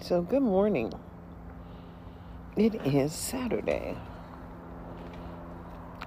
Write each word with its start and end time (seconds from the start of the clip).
So, 0.00 0.22
good 0.22 0.42
morning. 0.42 0.92
It 2.56 2.86
is 2.86 3.12
Saturday. 3.12 3.96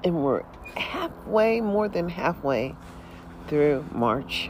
And 0.06 0.24
we're 0.24 0.44
halfway, 0.78 1.60
more 1.60 1.90
than 1.90 2.08
halfway 2.08 2.74
through 3.50 3.86
March. 3.92 4.50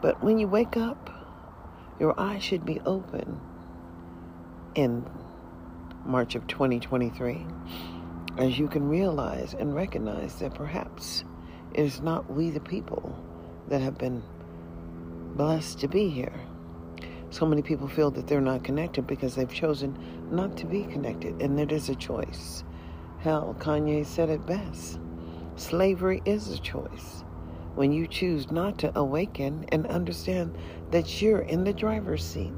But 0.00 0.24
when 0.24 0.38
you 0.38 0.48
wake 0.48 0.78
up, 0.78 1.10
your 2.00 2.18
eyes 2.18 2.42
should 2.42 2.64
be 2.64 2.80
open 2.86 3.38
in 4.74 5.04
March 6.06 6.34
of 6.34 6.46
2023 6.46 7.46
as 8.38 8.58
you 8.58 8.68
can 8.68 8.88
realize 8.88 9.52
and 9.52 9.74
recognize 9.74 10.36
that 10.36 10.54
perhaps 10.54 11.24
it 11.74 11.80
is 11.80 12.00
not 12.00 12.32
we 12.32 12.48
the 12.48 12.58
people 12.58 13.14
that 13.68 13.82
have 13.82 13.98
been 13.98 14.22
blessed 15.36 15.78
to 15.80 15.88
be 15.88 16.08
here. 16.08 16.40
So 17.30 17.44
many 17.44 17.62
people 17.62 17.88
feel 17.88 18.10
that 18.12 18.26
they're 18.26 18.40
not 18.40 18.64
connected 18.64 19.06
because 19.06 19.34
they've 19.34 19.52
chosen 19.52 19.96
not 20.30 20.56
to 20.58 20.66
be 20.66 20.84
connected, 20.84 21.40
and 21.42 21.58
it 21.58 21.72
is 21.72 21.88
a 21.88 21.94
choice. 21.94 22.64
Hell, 23.18 23.56
Kanye 23.58 24.06
said 24.06 24.30
it 24.30 24.46
best 24.46 25.00
slavery 25.56 26.22
is 26.24 26.50
a 26.50 26.58
choice. 26.58 27.24
When 27.74 27.92
you 27.92 28.06
choose 28.06 28.50
not 28.50 28.78
to 28.78 28.98
awaken 28.98 29.66
and 29.70 29.86
understand 29.86 30.54
that 30.90 31.20
you're 31.20 31.40
in 31.40 31.64
the 31.64 31.72
driver's 31.72 32.24
seat, 32.24 32.52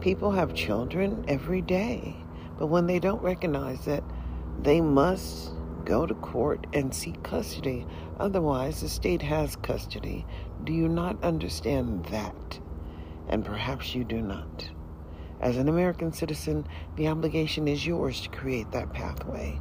people 0.00 0.30
have 0.30 0.54
children 0.54 1.24
every 1.28 1.60
day, 1.60 2.16
but 2.58 2.66
when 2.66 2.86
they 2.86 2.98
don't 2.98 3.22
recognize 3.22 3.84
that 3.84 4.04
they 4.62 4.80
must 4.80 5.52
go 5.84 6.06
to 6.06 6.14
court 6.14 6.66
and 6.72 6.94
seek 6.94 7.22
custody, 7.22 7.86
otherwise, 8.18 8.80
the 8.80 8.88
state 8.88 9.22
has 9.22 9.56
custody. 9.56 10.24
Do 10.64 10.72
you 10.72 10.88
not 10.88 11.22
understand 11.24 12.04
that? 12.06 12.58
And 13.32 13.46
perhaps 13.46 13.94
you 13.94 14.04
do 14.04 14.20
not. 14.20 14.68
As 15.40 15.56
an 15.56 15.70
American 15.70 16.12
citizen, 16.12 16.66
the 16.96 17.08
obligation 17.08 17.66
is 17.66 17.86
yours 17.86 18.20
to 18.20 18.28
create 18.28 18.70
that 18.72 18.92
pathway. 18.92 19.58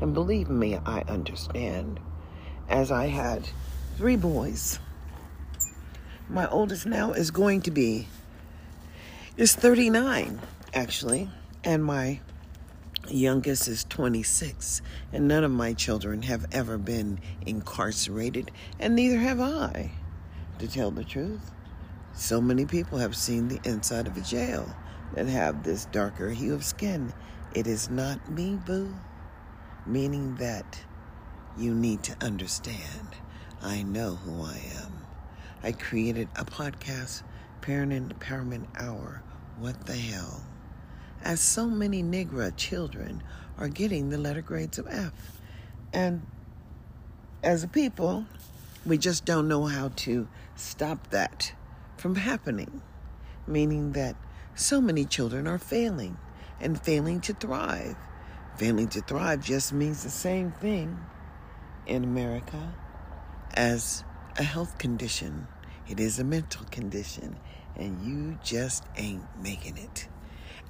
And 0.00 0.14
believe 0.14 0.48
me, 0.48 0.78
I 0.86 1.00
understand. 1.08 1.98
As 2.68 2.92
I 2.92 3.06
had 3.06 3.48
three 3.96 4.14
boys, 4.14 4.78
my 6.28 6.46
oldest 6.48 6.86
now 6.86 7.10
is 7.10 7.32
going 7.32 7.62
to 7.62 7.72
be 7.72 8.06
is 9.36 9.52
39 9.52 10.40
actually, 10.72 11.28
and 11.64 11.84
my 11.84 12.20
youngest 13.08 13.66
is 13.66 13.82
26, 13.84 14.80
and 15.12 15.26
none 15.26 15.42
of 15.42 15.50
my 15.50 15.72
children 15.72 16.22
have 16.22 16.46
ever 16.52 16.78
been 16.78 17.18
incarcerated, 17.44 18.52
and 18.78 18.94
neither 18.94 19.18
have 19.18 19.40
I, 19.40 19.90
to 20.60 20.68
tell 20.68 20.92
the 20.92 21.04
truth. 21.04 21.50
So 22.18 22.40
many 22.40 22.64
people 22.66 22.98
have 22.98 23.14
seen 23.14 23.46
the 23.46 23.60
inside 23.62 24.08
of 24.08 24.16
a 24.16 24.20
jail 24.20 24.74
that 25.14 25.26
have 25.28 25.62
this 25.62 25.84
darker 25.84 26.30
hue 26.30 26.52
of 26.52 26.64
skin. 26.64 27.12
It 27.54 27.68
is 27.68 27.90
not 27.90 28.28
me, 28.28 28.58
boo. 28.66 28.92
Meaning 29.86 30.34
that 30.34 30.80
you 31.56 31.72
need 31.72 32.02
to 32.02 32.16
understand. 32.20 33.14
I 33.62 33.84
know 33.84 34.16
who 34.16 34.42
I 34.42 34.60
am. 34.82 35.06
I 35.62 35.70
created 35.70 36.28
a 36.34 36.44
podcast, 36.44 37.22
Parent 37.60 37.92
Empowerment 37.92 38.66
Hour. 38.76 39.22
What 39.60 39.86
the 39.86 39.94
hell? 39.96 40.42
As 41.22 41.40
so 41.40 41.66
many 41.68 42.02
Negro 42.02 42.52
children 42.56 43.22
are 43.58 43.68
getting 43.68 44.10
the 44.10 44.18
letter 44.18 44.42
grades 44.42 44.76
of 44.76 44.88
F. 44.88 45.12
And 45.92 46.26
as 47.44 47.62
a 47.62 47.68
people, 47.68 48.26
we 48.84 48.98
just 48.98 49.24
don't 49.24 49.46
know 49.46 49.66
how 49.66 49.90
to 49.98 50.26
stop 50.56 51.10
that 51.10 51.52
from 51.98 52.14
happening, 52.14 52.82
meaning 53.46 53.92
that 53.92 54.16
so 54.54 54.80
many 54.80 55.04
children 55.04 55.46
are 55.46 55.58
failing 55.58 56.16
and 56.60 56.80
failing 56.80 57.20
to 57.22 57.32
thrive. 57.32 57.96
Failing 58.56 58.88
to 58.88 59.00
thrive 59.00 59.44
just 59.44 59.72
means 59.72 60.02
the 60.02 60.10
same 60.10 60.50
thing 60.52 60.98
in 61.86 62.04
America 62.04 62.74
as 63.54 64.04
a 64.36 64.42
health 64.42 64.78
condition. 64.78 65.46
It 65.88 66.00
is 66.00 66.18
a 66.18 66.24
mental 66.24 66.64
condition, 66.66 67.36
and 67.76 68.02
you 68.02 68.38
just 68.42 68.84
ain't 68.96 69.24
making 69.42 69.76
it. 69.76 70.08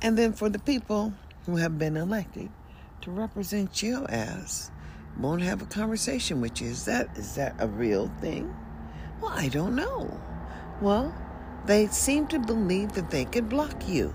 And 0.01 0.17
then 0.17 0.33
for 0.33 0.49
the 0.49 0.59
people 0.59 1.13
who 1.47 1.57
have 1.57 1.79
been 1.79 1.97
elected 1.97 2.51
to 3.01 3.11
represent 3.11 3.83
you 3.83 4.05
as 4.07 4.71
won't 5.19 5.43
have 5.43 5.63
a 5.63 5.67
conversation 5.67 6.41
with 6.41 6.61
you. 6.61 6.69
Is 6.69 6.85
that 6.85 7.17
is 7.17 7.35
that 7.35 7.55
a 7.59 7.67
real 7.67 8.11
thing? 8.21 8.55
Well, 9.21 9.33
I 9.35 9.49
don't 9.49 9.75
know. 9.75 10.21
Well, 10.81 11.13
they 11.67 11.89
seemed 11.89 12.31
to 12.31 12.39
believe 12.39 12.93
that 12.93 13.11
they 13.11 13.25
could 13.25 13.49
block 13.49 13.89
you. 13.89 14.15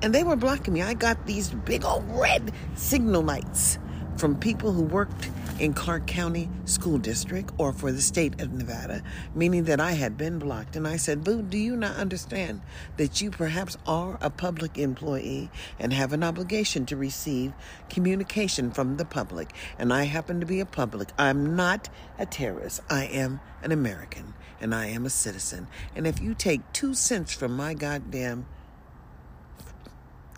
And 0.00 0.14
they 0.14 0.22
were 0.22 0.36
blocking 0.36 0.74
me. 0.74 0.82
I 0.82 0.94
got 0.94 1.26
these 1.26 1.50
big 1.50 1.84
old 1.84 2.04
red 2.08 2.52
signal 2.76 3.22
lights 3.22 3.80
from 4.16 4.36
people 4.36 4.72
who 4.72 4.82
worked 4.82 5.28
in 5.58 5.74
Clark 5.74 6.06
County 6.06 6.48
School 6.66 6.98
District 6.98 7.52
or 7.58 7.72
for 7.72 7.90
the 7.90 8.00
state 8.00 8.40
of 8.40 8.52
Nevada, 8.52 9.02
meaning 9.34 9.64
that 9.64 9.80
I 9.80 9.92
had 9.92 10.16
been 10.16 10.38
blocked. 10.38 10.76
And 10.76 10.86
I 10.86 10.96
said, 10.96 11.24
Boo, 11.24 11.42
do 11.42 11.58
you 11.58 11.74
not 11.74 11.96
understand 11.96 12.60
that 12.96 13.20
you 13.20 13.32
perhaps 13.32 13.76
are 13.86 14.18
a 14.20 14.30
public 14.30 14.78
employee 14.78 15.50
and 15.80 15.92
have 15.92 16.12
an 16.12 16.22
obligation 16.22 16.86
to 16.86 16.96
receive 16.96 17.52
communication 17.88 18.70
from 18.70 18.98
the 18.98 19.04
public? 19.04 19.52
And 19.78 19.92
I 19.92 20.04
happen 20.04 20.38
to 20.38 20.46
be 20.46 20.60
a 20.60 20.66
public. 20.66 21.08
I'm 21.18 21.56
not 21.56 21.88
a 22.20 22.26
terrorist. 22.26 22.82
I 22.88 23.06
am 23.06 23.40
an 23.62 23.72
American 23.72 24.34
and 24.60 24.74
I 24.74 24.86
am 24.86 25.06
a 25.06 25.10
citizen. 25.10 25.66
And 25.94 26.06
if 26.06 26.20
you 26.20 26.34
take 26.34 26.60
two 26.72 26.94
cents 26.94 27.32
from 27.32 27.56
my 27.56 27.74
goddamn, 27.74 28.46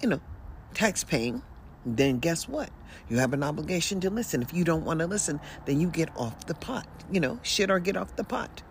you 0.02 0.08
know, 0.08 0.20
tax 0.74 1.04
paying, 1.04 1.42
then 1.84 2.18
guess 2.18 2.48
what? 2.48 2.70
You 3.08 3.18
have 3.18 3.32
an 3.32 3.42
obligation 3.42 4.00
to 4.00 4.10
listen. 4.10 4.42
If 4.42 4.52
you 4.52 4.64
don't 4.64 4.84
want 4.84 5.00
to 5.00 5.06
listen, 5.06 5.40
then 5.66 5.80
you 5.80 5.88
get 5.88 6.10
off 6.16 6.46
the 6.46 6.54
pot. 6.54 6.86
You 7.10 7.20
know, 7.20 7.40
shit 7.42 7.70
or 7.70 7.78
get 7.78 7.96
off 7.96 8.16
the 8.16 8.24
pot. 8.24 8.62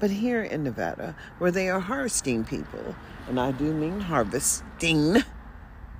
But 0.00 0.10
here 0.10 0.42
in 0.42 0.64
Nevada, 0.64 1.14
where 1.38 1.50
they 1.50 1.68
are 1.68 1.80
harvesting 1.80 2.44
people, 2.44 2.96
and 3.28 3.38
I 3.38 3.52
do 3.52 3.72
mean 3.72 4.00
harvesting, 4.00 5.22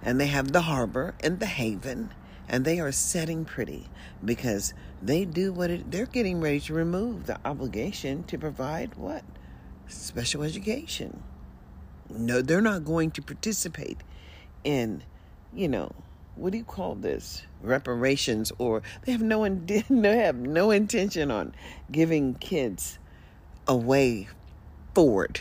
and 0.03 0.21
they 0.21 0.27
have 0.27 0.53
the 0.53 0.63
harbor 0.63 1.15
and 1.21 1.39
the 1.39 1.47
haven, 1.47 2.11
and 2.49 2.65
they 2.65 2.81
are 2.81 2.93
setting 2.93 3.45
pretty 3.45 3.87
because 4.25 4.75
they 5.01 5.25
do 5.25 5.53
what 5.53 5.71
it, 5.71 5.91
they're 5.91 6.07
getting 6.07 6.41
ready 6.41 6.61
to 6.61 6.75
remove 6.75 7.27
the 7.27 7.39
obligation 7.45 8.25
to 8.25 8.39
provide 8.39 8.95
what? 8.95 9.25
Special 9.89 10.43
education. 10.43 11.23
No, 12.11 12.43
they're 12.43 12.61
not 12.61 12.85
going 12.85 13.11
to 13.13 13.23
participate 13.23 13.99
in, 14.65 15.03
you 15.53 15.69
know, 15.69 15.93
what 16.35 16.53
do 16.53 16.59
you 16.59 16.65
call 16.65 16.95
this? 16.95 17.43
Reparations, 17.63 18.53
or 18.59 18.83
they 19.05 19.13
have 19.13 19.23
no 19.23 19.49
they 19.67 20.17
have 20.19 20.37
no 20.37 20.71
intention 20.71 21.31
on 21.31 21.55
giving 21.91 22.35
kids 22.35 22.99
a 23.67 23.77
way 23.77 24.29
forward, 24.95 25.41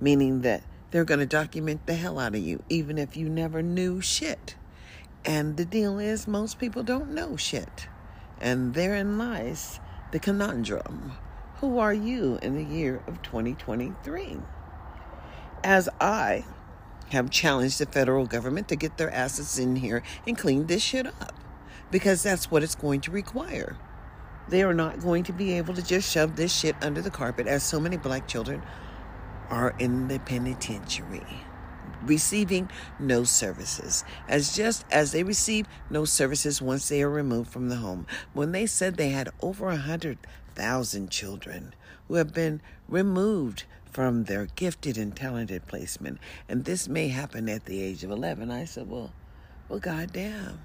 meaning 0.00 0.42
that 0.42 0.62
they're 0.90 1.04
going 1.04 1.20
to 1.20 1.26
document 1.26 1.86
the 1.86 1.94
hell 1.94 2.18
out 2.18 2.34
of 2.34 2.40
you, 2.40 2.62
even 2.68 2.98
if 2.98 3.16
you 3.16 3.28
never 3.28 3.62
knew 3.62 4.00
shit. 4.00 4.56
And 5.26 5.56
the 5.56 5.64
deal 5.64 5.98
is, 5.98 6.28
most 6.28 6.60
people 6.60 6.84
don't 6.84 7.10
know 7.10 7.36
shit. 7.36 7.88
And 8.40 8.74
therein 8.74 9.18
lies 9.18 9.80
the 10.12 10.20
conundrum. 10.20 11.12
Who 11.56 11.78
are 11.78 11.92
you 11.92 12.38
in 12.42 12.54
the 12.54 12.62
year 12.62 13.02
of 13.08 13.22
2023? 13.22 14.36
As 15.64 15.88
I 16.00 16.44
have 17.08 17.30
challenged 17.30 17.80
the 17.80 17.86
federal 17.86 18.26
government 18.26 18.68
to 18.68 18.76
get 18.76 18.98
their 18.98 19.10
assets 19.10 19.58
in 19.58 19.76
here 19.76 20.04
and 20.28 20.38
clean 20.38 20.66
this 20.66 20.82
shit 20.82 21.06
up 21.06 21.34
because 21.90 22.22
that's 22.22 22.48
what 22.50 22.62
it's 22.62 22.74
going 22.76 23.00
to 23.00 23.10
require. 23.10 23.76
They 24.48 24.62
are 24.62 24.74
not 24.74 25.00
going 25.00 25.24
to 25.24 25.32
be 25.32 25.54
able 25.54 25.74
to 25.74 25.82
just 25.82 26.08
shove 26.08 26.36
this 26.36 26.54
shit 26.54 26.76
under 26.80 27.02
the 27.02 27.10
carpet 27.10 27.48
as 27.48 27.64
so 27.64 27.80
many 27.80 27.96
black 27.96 28.28
children 28.28 28.62
are 29.50 29.74
in 29.78 30.06
the 30.06 30.20
penitentiary 30.20 31.45
receiving 32.06 32.70
no 32.98 33.24
services 33.24 34.04
as 34.28 34.54
just 34.54 34.84
as 34.90 35.12
they 35.12 35.22
receive 35.22 35.66
no 35.90 36.04
services 36.04 36.62
once 36.62 36.88
they 36.88 37.02
are 37.02 37.10
removed 37.10 37.50
from 37.50 37.68
the 37.68 37.76
home 37.76 38.06
when 38.32 38.52
they 38.52 38.66
said 38.66 38.96
they 38.96 39.10
had 39.10 39.28
over 39.40 39.68
a 39.68 39.76
hundred 39.76 40.18
thousand 40.54 41.10
children 41.10 41.74
who 42.08 42.14
have 42.14 42.32
been 42.32 42.60
removed 42.88 43.64
from 43.96 44.24
their 44.24 44.46
gifted 44.56 44.98
and 44.98 45.16
talented 45.16 45.66
placement. 45.66 46.18
And 46.50 46.64
this 46.64 46.86
may 46.86 47.08
happen 47.08 47.48
at 47.48 47.64
the 47.64 47.80
age 47.80 48.04
of 48.04 48.10
11. 48.10 48.50
I 48.50 48.66
said, 48.66 48.90
well, 48.90 49.12
well, 49.70 49.78
goddamn. 49.78 50.60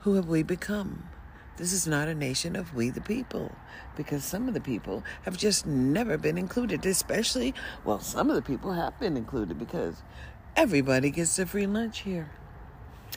Who 0.00 0.14
have 0.14 0.26
we 0.26 0.42
become? 0.42 1.08
This 1.56 1.72
is 1.72 1.86
not 1.86 2.08
a 2.08 2.14
nation 2.14 2.56
of 2.56 2.74
we 2.74 2.90
the 2.90 3.00
people 3.00 3.52
because 3.98 4.24
some 4.24 4.46
of 4.46 4.54
the 4.54 4.60
people 4.60 5.02
have 5.22 5.36
just 5.36 5.66
never 5.66 6.16
been 6.16 6.38
included, 6.38 6.86
especially, 6.86 7.52
well, 7.84 7.98
some 7.98 8.30
of 8.30 8.36
the 8.36 8.42
people 8.42 8.72
have 8.72 8.98
been 9.00 9.16
included 9.16 9.58
because 9.58 9.96
everybody 10.56 11.10
gets 11.10 11.36
a 11.40 11.44
free 11.44 11.66
lunch 11.66 12.02
here. 12.02 12.30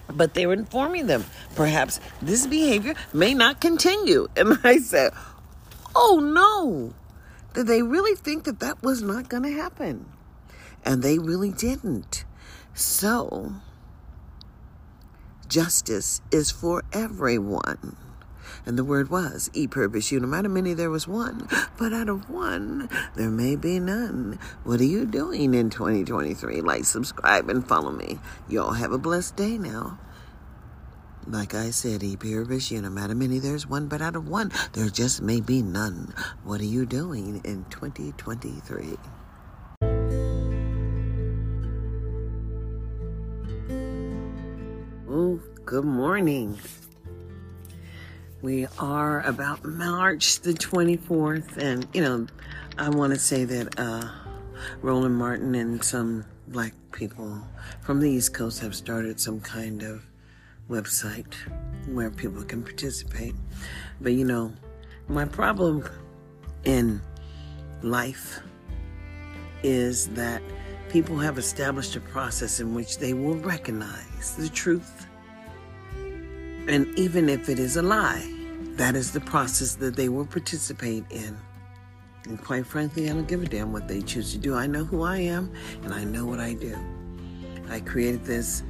But 0.07 0.33
they're 0.33 0.51
informing 0.51 1.05
them 1.05 1.23
perhaps 1.55 1.99
this 2.19 2.47
behavior 2.47 2.95
may 3.13 3.33
not 3.35 3.61
continue. 3.61 4.27
And 4.35 4.59
I 4.63 4.79
said, 4.79 5.13
oh 5.95 6.19
no. 6.19 6.93
Did 7.53 7.67
they 7.67 7.83
really 7.83 8.15
think 8.15 8.45
that 8.45 8.59
that 8.61 8.81
was 8.81 9.03
not 9.03 9.29
going 9.29 9.43
to 9.43 9.51
happen? 9.51 10.07
And 10.83 11.03
they 11.03 11.19
really 11.19 11.51
didn't. 11.51 12.25
So, 12.73 13.53
justice 15.47 16.21
is 16.31 16.49
for 16.49 16.83
everyone. 16.91 17.97
And 18.65 18.77
the 18.77 18.83
word 18.83 19.09
was, 19.09 19.49
e 19.53 19.67
pluribus 19.67 20.11
unum. 20.11 20.33
Out 20.33 20.45
of 20.45 20.51
many 20.51 20.73
there 20.73 20.89
was 20.89 21.07
one, 21.07 21.47
but 21.77 21.93
out 21.93 22.09
of 22.09 22.29
one 22.29 22.89
there 23.15 23.29
may 23.29 23.55
be 23.55 23.79
none. 23.79 24.37
What 24.63 24.79
are 24.79 24.85
you 24.85 25.05
doing 25.05 25.53
in 25.53 25.69
2023? 25.69 26.61
Like, 26.61 26.85
subscribe, 26.85 27.49
and 27.49 27.67
follow 27.67 27.91
me. 27.91 28.19
Y'all 28.47 28.73
have 28.73 28.91
a 28.91 28.97
blessed 28.97 29.35
day 29.35 29.57
now. 29.57 29.99
Like 31.27 31.53
I 31.53 31.69
said, 31.71 32.03
e 32.03 32.15
pluribus 32.15 32.71
unum. 32.71 32.97
Out 32.97 33.11
of 33.11 33.17
many 33.17 33.39
there's 33.39 33.67
one, 33.67 33.87
but 33.87 34.01
out 34.01 34.15
of 34.15 34.27
one 34.27 34.51
there 34.73 34.89
just 34.89 35.21
may 35.21 35.39
be 35.39 35.61
none. 35.61 36.13
What 36.43 36.61
are 36.61 36.65
you 36.65 36.85
doing 36.85 37.41
in 37.43 37.65
2023? 37.69 38.97
Ooh, 45.09 45.41
good 45.65 45.85
morning. 45.85 46.57
We 48.41 48.65
are 48.79 49.21
about 49.21 49.63
March 49.63 50.39
the 50.39 50.53
24th, 50.53 51.57
and 51.57 51.87
you 51.93 52.01
know, 52.01 52.25
I 52.75 52.89
want 52.89 53.13
to 53.13 53.19
say 53.19 53.45
that 53.45 53.79
uh, 53.79 54.09
Roland 54.81 55.15
Martin 55.15 55.53
and 55.53 55.83
some 55.83 56.25
black 56.47 56.73
people 56.91 57.39
from 57.81 57.99
the 57.99 58.09
East 58.09 58.33
Coast 58.33 58.59
have 58.61 58.73
started 58.73 59.19
some 59.19 59.41
kind 59.41 59.83
of 59.83 60.03
website 60.71 61.35
where 61.85 62.09
people 62.09 62.41
can 62.41 62.63
participate. 62.63 63.35
But 64.01 64.13
you 64.13 64.25
know, 64.25 64.51
my 65.07 65.25
problem 65.25 65.87
in 66.63 66.99
life 67.83 68.39
is 69.61 70.07
that 70.09 70.41
people 70.89 71.15
have 71.19 71.37
established 71.37 71.95
a 71.95 72.01
process 72.01 72.59
in 72.59 72.73
which 72.73 72.97
they 72.97 73.13
will 73.13 73.35
recognize 73.35 74.35
the 74.35 74.49
truth 74.49 75.00
and 76.67 76.87
even 76.97 77.29
if 77.29 77.49
it 77.49 77.59
is 77.59 77.77
a 77.77 77.81
lie, 77.81 78.27
that 78.75 78.95
is 78.95 79.11
the 79.11 79.21
process 79.21 79.75
that 79.75 79.95
they 79.95 80.09
will 80.09 80.25
participate 80.25 81.05
in. 81.09 81.37
And 82.25 82.41
quite 82.41 82.65
frankly, 82.65 83.09
I 83.09 83.13
don't 83.13 83.27
give 83.27 83.41
a 83.41 83.45
damn 83.45 83.73
what 83.73 83.87
they 83.87 84.01
choose 84.01 84.31
to 84.33 84.37
do. 84.37 84.55
I 84.55 84.67
know 84.67 84.83
who 84.83 85.01
I 85.01 85.17
am 85.17 85.51
and 85.83 85.93
I 85.93 86.03
know 86.03 86.25
what 86.25 86.39
I 86.39 86.53
do. 86.53 86.77
I 87.69 87.79
created 87.79 88.23
this 88.23 88.63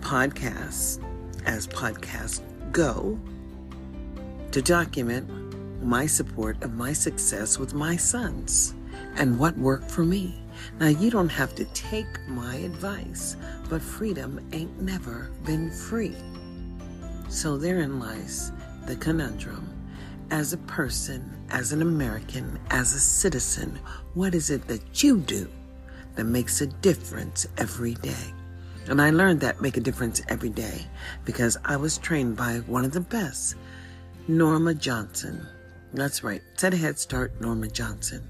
podcast 0.00 1.02
as 1.44 1.66
podcasts 1.68 2.40
go 2.72 3.18
to 4.52 4.62
document 4.62 5.28
my 5.82 6.06
support 6.06 6.62
of 6.62 6.74
my 6.74 6.92
success 6.92 7.58
with 7.58 7.74
my 7.74 7.96
sons 7.96 8.74
and 9.16 9.38
what 9.38 9.56
worked 9.58 9.90
for 9.90 10.04
me. 10.04 10.42
Now, 10.80 10.88
you 10.88 11.10
don't 11.10 11.28
have 11.28 11.54
to 11.56 11.64
take 11.66 12.26
my 12.28 12.56
advice, 12.56 13.36
but 13.68 13.80
freedom 13.80 14.44
ain't 14.52 14.80
never 14.80 15.30
been 15.44 15.70
free. 15.70 16.16
So 17.28 17.58
therein 17.58 18.00
lies 18.00 18.52
the 18.86 18.96
conundrum. 18.96 19.68
As 20.30 20.52
a 20.52 20.58
person, 20.58 21.46
as 21.50 21.72
an 21.72 21.82
American, 21.82 22.58
as 22.70 22.94
a 22.94 23.00
citizen, 23.00 23.78
what 24.14 24.34
is 24.34 24.50
it 24.50 24.66
that 24.68 25.02
you 25.02 25.18
do 25.18 25.48
that 26.14 26.24
makes 26.24 26.60
a 26.60 26.66
difference 26.66 27.46
every 27.58 27.94
day? 27.94 28.34
And 28.88 29.00
I 29.00 29.10
learned 29.10 29.40
that 29.40 29.60
make 29.60 29.76
a 29.76 29.80
difference 29.80 30.22
every 30.28 30.48
day 30.48 30.86
because 31.26 31.58
I 31.64 31.76
was 31.76 31.98
trained 31.98 32.36
by 32.36 32.58
one 32.66 32.84
of 32.84 32.92
the 32.92 33.00
best, 33.00 33.56
Norma 34.26 34.74
Johnson. 34.74 35.46
That's 35.92 36.24
right. 36.24 36.42
A 36.62 36.76
head 36.76 36.98
start, 36.98 37.40
Norma 37.40 37.68
Johnson. 37.68 38.26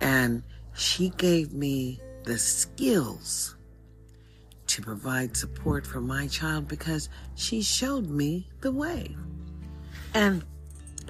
And 0.00 0.42
she 0.74 1.10
gave 1.10 1.54
me 1.54 2.00
the 2.24 2.38
skills 2.38 3.56
to 4.68 4.82
provide 4.82 5.36
support 5.36 5.86
for 5.86 6.00
my 6.00 6.26
child 6.26 6.68
because 6.68 7.08
she 7.34 7.62
showed 7.62 8.08
me 8.08 8.48
the 8.60 8.72
way. 8.72 9.16
And 10.14 10.44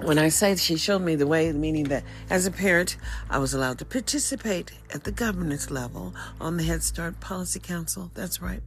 when 0.01 0.17
I 0.17 0.29
say 0.29 0.55
she 0.55 0.77
showed 0.77 1.01
me 1.01 1.15
the 1.15 1.27
way, 1.27 1.51
meaning 1.51 1.85
that 1.85 2.03
as 2.29 2.45
a 2.45 2.51
parent, 2.51 2.97
I 3.29 3.37
was 3.37 3.53
allowed 3.53 3.79
to 3.79 3.85
participate 3.85 4.71
at 4.93 5.03
the 5.03 5.11
governance 5.11 5.69
level 5.69 6.13
on 6.39 6.57
the 6.57 6.63
Head 6.63 6.83
Start 6.83 7.19
Policy 7.19 7.59
Council. 7.59 8.09
That's 8.13 8.41
right. 8.41 8.63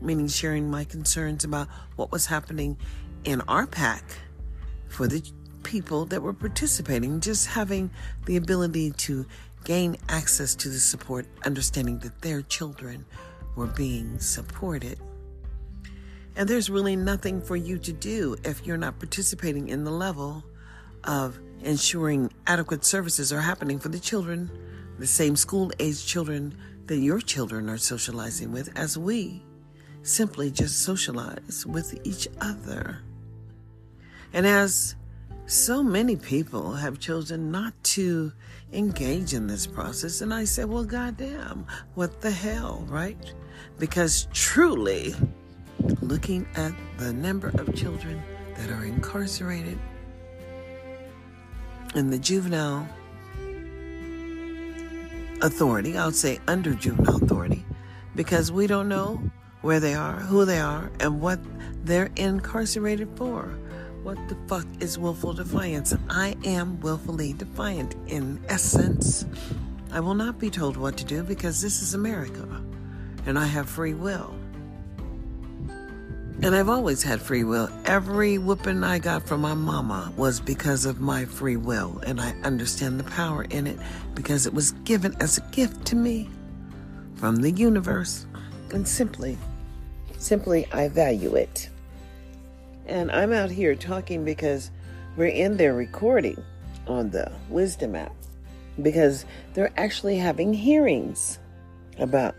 Meaning 0.00 0.28
sharing 0.28 0.70
my 0.70 0.84
concerns 0.84 1.44
about 1.44 1.68
what 1.96 2.12
was 2.12 2.26
happening 2.26 2.76
in 3.24 3.40
our 3.42 3.66
pack 3.66 4.04
for 4.88 5.06
the 5.06 5.22
people 5.62 6.04
that 6.06 6.20
were 6.20 6.32
participating, 6.34 7.20
just 7.20 7.46
having 7.46 7.90
the 8.26 8.36
ability 8.36 8.90
to 8.90 9.24
gain 9.64 9.96
access 10.08 10.54
to 10.56 10.68
the 10.68 10.78
support, 10.78 11.26
understanding 11.46 11.98
that 12.00 12.20
their 12.20 12.42
children 12.42 13.06
were 13.56 13.66
being 13.66 14.18
supported. 14.18 14.98
And 16.36 16.48
there's 16.48 16.70
really 16.70 16.96
nothing 16.96 17.42
for 17.42 17.56
you 17.56 17.78
to 17.78 17.92
do 17.92 18.36
if 18.44 18.66
you're 18.66 18.78
not 18.78 18.98
participating 18.98 19.68
in 19.68 19.84
the 19.84 19.90
level 19.90 20.44
of 21.04 21.38
ensuring 21.62 22.32
adequate 22.46 22.84
services 22.84 23.32
are 23.32 23.40
happening 23.40 23.78
for 23.78 23.88
the 23.88 24.00
children, 24.00 24.50
the 24.98 25.06
same 25.06 25.36
school 25.36 25.70
age 25.78 26.04
children 26.06 26.56
that 26.86 26.98
your 26.98 27.20
children 27.20 27.68
are 27.68 27.78
socializing 27.78 28.52
with, 28.52 28.70
as 28.76 28.96
we 28.98 29.42
simply 30.02 30.50
just 30.50 30.82
socialize 30.82 31.64
with 31.66 31.98
each 32.04 32.26
other. 32.40 32.98
And 34.32 34.46
as 34.46 34.96
so 35.52 35.82
many 35.82 36.16
people 36.16 36.72
have 36.72 36.98
chosen 36.98 37.50
not 37.50 37.74
to 37.84 38.32
engage 38.72 39.34
in 39.34 39.46
this 39.46 39.66
process, 39.66 40.22
and 40.22 40.32
I 40.32 40.44
said, 40.44 40.64
well, 40.64 40.82
goddamn, 40.82 41.66
what 41.94 42.22
the 42.22 42.30
hell, 42.30 42.86
right? 42.88 43.18
Because 43.78 44.28
truly, 44.32 45.14
looking 46.00 46.46
at 46.54 46.72
the 46.96 47.12
number 47.12 47.48
of 47.48 47.74
children 47.74 48.22
that 48.56 48.70
are 48.70 48.86
incarcerated 48.86 49.78
in 51.94 52.08
the 52.08 52.18
juvenile 52.18 52.88
authority, 55.42 55.98
I 55.98 56.06
would 56.06 56.16
say 56.16 56.40
under 56.48 56.72
juvenile 56.72 57.16
authority, 57.16 57.66
because 58.16 58.50
we 58.50 58.66
don't 58.66 58.88
know 58.88 59.22
where 59.60 59.80
they 59.80 59.94
are, 59.94 60.14
who 60.14 60.46
they 60.46 60.60
are, 60.60 60.90
and 60.98 61.20
what 61.20 61.40
they're 61.84 62.10
incarcerated 62.16 63.10
for. 63.16 63.54
What 64.02 64.18
the 64.28 64.36
fuck 64.48 64.66
is 64.80 64.98
willful 64.98 65.32
defiance? 65.32 65.94
I 66.10 66.36
am 66.44 66.80
willfully 66.80 67.34
defiant 67.34 67.94
in 68.08 68.40
essence. 68.48 69.24
I 69.92 70.00
will 70.00 70.14
not 70.14 70.40
be 70.40 70.50
told 70.50 70.76
what 70.76 70.96
to 70.96 71.04
do 71.04 71.22
because 71.22 71.60
this 71.60 71.82
is 71.82 71.94
America 71.94 72.62
and 73.26 73.38
I 73.38 73.46
have 73.46 73.68
free 73.68 73.94
will. 73.94 74.34
And 76.42 76.56
I've 76.56 76.68
always 76.68 77.04
had 77.04 77.20
free 77.20 77.44
will. 77.44 77.70
Every 77.84 78.38
whooping 78.38 78.82
I 78.82 78.98
got 78.98 79.24
from 79.24 79.40
my 79.40 79.54
mama 79.54 80.12
was 80.16 80.40
because 80.40 80.84
of 80.84 81.00
my 81.00 81.24
free 81.24 81.56
will, 81.56 82.00
and 82.04 82.20
I 82.20 82.32
understand 82.42 82.98
the 82.98 83.04
power 83.04 83.44
in 83.44 83.68
it 83.68 83.78
because 84.14 84.44
it 84.44 84.52
was 84.52 84.72
given 84.82 85.14
as 85.20 85.38
a 85.38 85.42
gift 85.52 85.84
to 85.86 85.96
me 85.96 86.28
from 87.14 87.36
the 87.36 87.52
universe. 87.52 88.26
And 88.72 88.88
simply, 88.88 89.38
simply, 90.18 90.66
I 90.72 90.88
value 90.88 91.36
it. 91.36 91.68
And 92.92 93.10
I'm 93.10 93.32
out 93.32 93.50
here 93.50 93.74
talking 93.74 94.22
because 94.22 94.70
we're 95.16 95.28
in 95.28 95.56
there 95.56 95.72
recording 95.72 96.44
on 96.86 97.08
the 97.08 97.32
Wisdom 97.48 97.94
app 97.94 98.14
because 98.82 99.24
they're 99.54 99.72
actually 99.78 100.18
having 100.18 100.52
hearings 100.52 101.38
about 101.98 102.34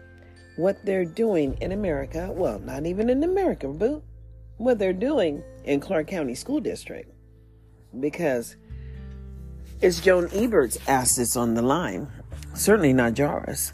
what 0.56 0.78
they're 0.86 1.06
doing 1.06 1.58
in 1.60 1.72
America. 1.72 2.30
Well, 2.32 2.60
not 2.60 2.86
even 2.86 3.10
in 3.10 3.24
America, 3.24 3.68
boo. 3.68 4.04
What 4.58 4.78
they're 4.78 4.94
doing 4.94 5.42
in 5.64 5.80
Clark 5.80 6.06
County 6.06 6.36
School 6.36 6.60
District. 6.60 7.12
Because 8.00 8.56
it's 9.82 10.02
Jhone 10.02 10.30
Ebert's 10.40 10.78
assets 10.88 11.36
on 11.36 11.56
the 11.56 11.64
line. 11.64 12.08
Certainly 12.54 12.94
not 12.94 13.16
Jara's. 13.16 13.74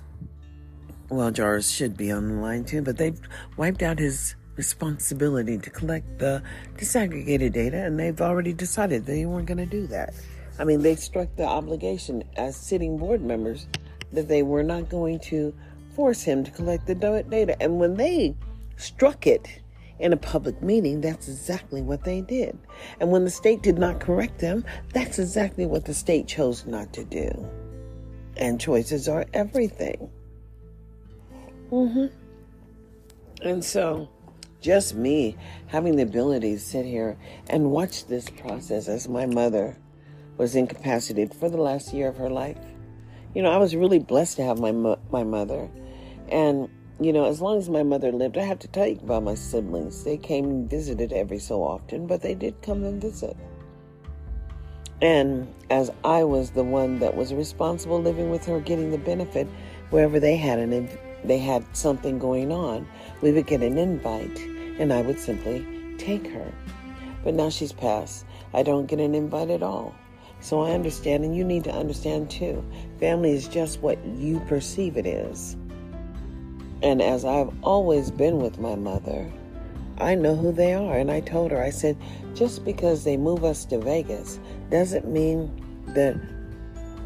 Well, 1.10 1.30
Jara's 1.30 1.70
should 1.70 1.98
be 1.98 2.10
on 2.10 2.30
the 2.30 2.36
line 2.36 2.64
too, 2.64 2.82
but 2.82 2.96
they've 2.96 3.20
wiped 3.58 3.84
out 3.84 4.00
his 4.00 4.36
responsibility 4.60 5.58
to 5.58 5.70
collect 5.70 6.20
the 6.20 6.44
disaggregated 6.76 7.54
data, 7.54 7.78
and 7.78 7.98
they've 7.98 8.20
already 8.20 8.52
decided 8.52 9.06
they 9.06 9.26
weren't 9.26 9.46
going 9.46 9.58
to 9.58 9.66
do 9.66 9.88
that. 9.88 10.14
I 10.60 10.66
mean, 10.66 10.82
they 10.82 10.98
struck 10.98 11.34
the 11.38 11.46
obligation 11.46 12.26
as 12.36 12.58
sitting 12.58 12.98
board 12.98 13.22
members 13.22 13.68
that 14.12 14.28
they 14.28 14.44
were 14.44 14.62
not 14.62 14.90
going 14.90 15.20
to 15.32 15.56
force 15.96 16.22
him 16.22 16.44
to 16.44 16.52
collect 16.52 16.88
the 16.88 16.96
data. 16.96 17.56
And 17.62 17.80
when 17.80 17.96
they 17.96 18.36
struck 18.76 19.26
it 19.26 19.48
in 20.00 20.12
a 20.12 20.18
public 20.18 20.62
meeting, 20.62 21.00
that's 21.00 21.30
exactly 21.30 21.82
what 21.82 22.04
they 22.04 22.20
did. 22.20 22.60
And 23.00 23.12
when 23.12 23.24
the 23.24 23.30
state 23.30 23.62
did 23.62 23.78
not 23.78 24.02
correct 24.02 24.40
them, 24.40 24.66
that's 24.92 25.20
exactly 25.20 25.66
what 25.68 25.86
the 25.86 25.94
state 25.94 26.28
chose 26.28 26.66
not 26.66 26.92
to 26.94 27.06
do. 27.06 27.32
And 28.36 28.60
choices 28.60 29.08
are 29.08 29.26
everything. 29.34 30.10
Mm-hmm. 31.72 32.08
And 33.42 33.64
so, 33.64 34.10
just 34.62 34.96
me 34.96 35.36
having 35.68 35.96
the 35.96 36.04
ability 36.04 36.54
to 36.54 36.60
sit 36.60 36.86
here 36.86 37.18
and 37.50 37.72
watch 37.72 38.06
this 38.08 38.30
process 38.30 38.88
as 38.88 39.08
my 39.08 39.26
mother 39.26 39.78
was 40.38 40.56
incapacitated 40.56 41.34
for 41.34 41.50
the 41.50 41.58
last 41.58 41.94
year 41.94 42.08
of 42.08 42.18
her 42.18 42.30
life 42.30 42.58
you 43.34 43.44
know, 43.44 43.52
I 43.52 43.58
was 43.58 43.76
really 43.76 44.00
blessed 44.00 44.38
to 44.38 44.44
have 44.44 44.60
my 44.60 44.72
mo- 44.72 45.00
my 45.12 45.24
mother, 45.24 45.70
and 46.30 46.68
you 47.00 47.14
know, 47.14 47.26
as 47.26 47.42
long 47.42 47.58
as 47.58 47.70
my 47.70 47.84
mother 47.84 48.12
lived, 48.12 48.38
I 48.38 48.44
have 48.44 48.60
to 48.60 48.68
tell 48.68 48.88
you 48.88 49.00
about 49.02 49.24
my 49.24 49.36
siblings. 49.36 50.04
They 50.04 50.18
came 50.18 50.46
and 50.46 50.70
visited 50.70 51.14
every 51.14 51.40
so 51.40 51.64
often, 51.64 52.08
but 52.08 52.22
they 52.22 52.34
did 52.34 52.62
come 52.62 52.84
and 52.84 53.02
visit. 53.02 53.38
And 55.02 55.48
as 55.70 55.92
I 56.04 56.26
was 56.26 56.52
the 56.52 56.64
one 56.64 57.00
that 57.00 57.16
was 57.16 57.34
responsible 57.34 58.02
living 58.02 58.30
with 58.30 58.46
her, 58.48 58.60
getting 58.60 58.92
the 58.92 58.98
benefit 58.98 59.48
wherever 59.92 60.20
they 60.20 60.36
had 60.36 60.60
an 60.60 60.74
they 61.24 61.38
had 61.38 61.66
something 61.76 62.20
going 62.20 62.52
on, 62.52 62.88
we 63.22 63.32
would 63.32 63.48
get 63.48 63.62
an 63.62 63.78
invite, 63.78 64.40
and 64.80 64.94
I 64.94 65.02
would 65.02 65.20
simply 65.20 65.66
take 65.98 66.28
her. 66.28 66.52
But 67.24 67.34
now 67.34 67.50
she's 67.50 67.74
passed. 67.74 68.26
I 68.54 68.64
don't 68.64 68.88
get 68.88 69.00
an 69.00 69.14
invite 69.14 69.50
at 69.50 69.64
all. 69.64 69.94
So 70.42 70.62
I 70.62 70.72
understand, 70.72 71.26
and 71.26 71.36
you 71.36 71.44
need 71.44 71.66
to 71.66 71.72
understand 71.72 72.30
too. 72.30 72.64
Family 73.00 73.32
is 73.32 73.48
just 73.48 73.82
what 73.82 74.04
you 74.06 74.40
perceive 74.42 74.96
it 74.96 75.06
is. 75.06 75.58
And 76.82 77.02
as 77.02 77.26
I've 77.26 77.52
always 77.62 78.10
been 78.10 78.40
with 78.40 78.58
my 78.58 78.76
mother, 78.76 79.30
I 79.98 80.16
know 80.16 80.36
who 80.36 80.54
they 80.54 80.74
are. 80.74 80.98
And 80.98 81.12
I 81.12 81.20
told 81.20 81.52
her, 81.52 81.62
I 81.62 81.72
said, 81.72 81.98
just 82.34 82.64
because 82.64 83.04
they 83.04 83.18
move 83.18 83.44
us 83.44 83.66
to 83.66 83.80
Vegas 83.80 84.40
doesn't 84.70 85.08
mean 85.08 85.52
that 85.88 86.16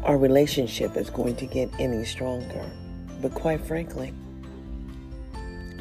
our 0.04 0.16
relationship 0.16 0.96
is 0.96 1.10
going 1.10 1.34
to 1.36 1.46
get 1.46 1.68
any 1.80 2.04
stronger. 2.04 2.70
But 3.24 3.32
quite 3.32 3.62
frankly, 3.62 4.12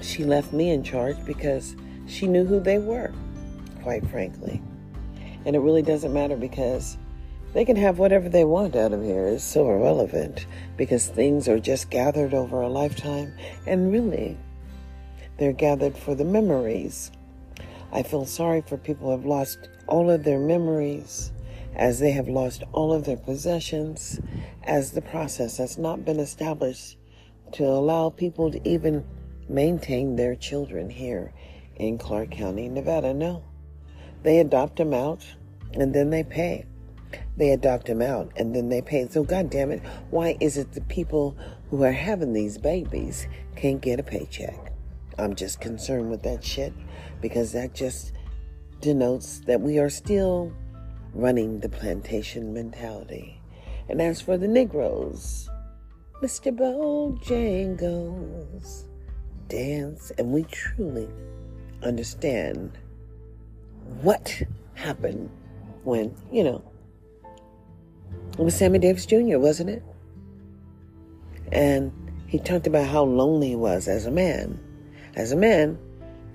she 0.02 0.24
left 0.24 0.54
me 0.54 0.70
in 0.70 0.82
charge 0.82 1.18
because 1.26 1.76
she 2.08 2.26
knew 2.26 2.46
who 2.46 2.62
they 2.62 2.78
were, 2.78 3.12
quite 3.82 4.08
frankly. 4.08 4.62
And 5.44 5.54
it 5.54 5.60
really 5.60 5.82
doesn't 5.82 6.14
matter 6.14 6.38
because 6.38 6.98
they 7.54 7.66
can 7.66 7.76
have 7.76 8.00
whatever 8.00 8.30
they 8.30 8.46
want 8.46 8.78
out 8.78 8.94
of 8.94 9.04
here. 9.04 9.28
It's 9.28 9.44
so 9.44 9.70
irrelevant 9.70 10.46
because 10.78 11.08
things 11.08 11.50
are 11.50 11.60
just 11.60 11.90
gathered 11.90 12.34
over 12.34 12.62
a 12.62 12.70
lifetime. 12.70 13.34
And 13.68 13.92
really, 13.92 14.38
they're 15.38 15.52
gathered 15.52 15.98
for 15.98 16.16
the 16.16 16.24
memories. 16.24 17.12
I 17.92 18.04
feel 18.04 18.26
sorry 18.26 18.62
for 18.62 18.78
people 18.78 19.08
who 19.08 19.18
have 19.18 19.26
lost 19.26 19.68
all 19.88 20.10
of 20.10 20.24
their 20.24 20.40
memories 20.40 21.34
as 21.76 22.00
they 22.00 22.12
have 22.12 22.30
lost 22.30 22.64
all 22.72 22.94
of 22.94 23.04
their 23.04 23.18
possessions, 23.18 24.22
as 24.64 24.92
the 24.92 25.02
process 25.02 25.58
has 25.58 25.78
not 25.78 26.06
been 26.06 26.22
established 26.22 26.98
to 27.54 27.66
allow 27.66 28.10
people 28.10 28.52
to 28.52 28.70
even 28.70 29.06
maintain 29.48 30.16
their 30.16 30.36
children 30.36 30.90
here 30.90 31.34
in 31.76 31.98
Clark 31.98 32.32
County, 32.32 32.68
Nevada. 32.70 33.14
No. 33.14 33.44
They 34.24 34.40
adopt 34.40 34.78
them 34.78 34.94
out 34.94 35.24
and 35.74 35.94
then 35.94 36.10
they 36.10 36.24
pay. 36.24 36.66
They 37.38 37.52
adopt 37.52 37.88
them 37.88 38.02
out 38.02 38.32
and 38.36 38.56
then 38.56 38.70
they 38.70 38.82
pay. 38.82 39.08
So, 39.10 39.24
God 39.24 39.50
damn 39.50 39.72
it, 39.72 39.82
why 40.10 40.38
is 40.40 40.58
it 40.58 40.72
the 40.74 40.82
people 40.82 41.38
who 41.70 41.84
are 41.84 41.92
having 41.92 42.34
these 42.34 42.58
babies 42.58 43.28
can't 43.56 43.82
get 43.82 44.00
a 44.00 44.04
paycheck? 44.04 44.72
I'm 45.18 45.36
just 45.36 45.60
concerned 45.60 46.10
with 46.10 46.24
that 46.24 46.44
shit 46.44 46.74
because 47.22 47.52
that 47.52 47.74
just 47.74 48.14
denotes 48.82 49.40
that 49.42 49.62
we 49.62 49.78
are 49.80 49.90
still 49.90 50.52
running 51.14 51.60
the 51.60 51.70
plantation 51.70 52.54
mentality. 52.54 53.40
And 53.90 54.02
as 54.02 54.22
for 54.22 54.38
the 54.38 54.48
Negroes, 54.48 55.50
Mr. 56.24 56.56
Bojangles 56.56 57.20
dance, 59.50 60.10
and 60.18 60.32
we 60.32 60.44
truly 60.44 61.10
understand 61.82 62.78
what 64.02 64.42
happened 64.74 65.30
when, 65.84 66.16
you 66.32 66.46
know, 66.46 66.64
it 68.40 68.40
was 68.40 68.56
Sammy 68.56 68.80
Davis 68.80 69.06
Jr., 69.06 69.38
wasn't 69.38 69.70
it? 69.70 69.84
And 71.52 71.92
he 72.26 72.40
talked 72.40 72.68
about 72.68 72.88
how 72.88 73.04
lonely 73.04 73.50
he 73.50 73.58
was 73.58 73.90
as 73.90 74.06
a 74.06 74.12
man. 74.12 74.58
As 75.18 75.34
a 75.34 75.36
man, 75.36 75.78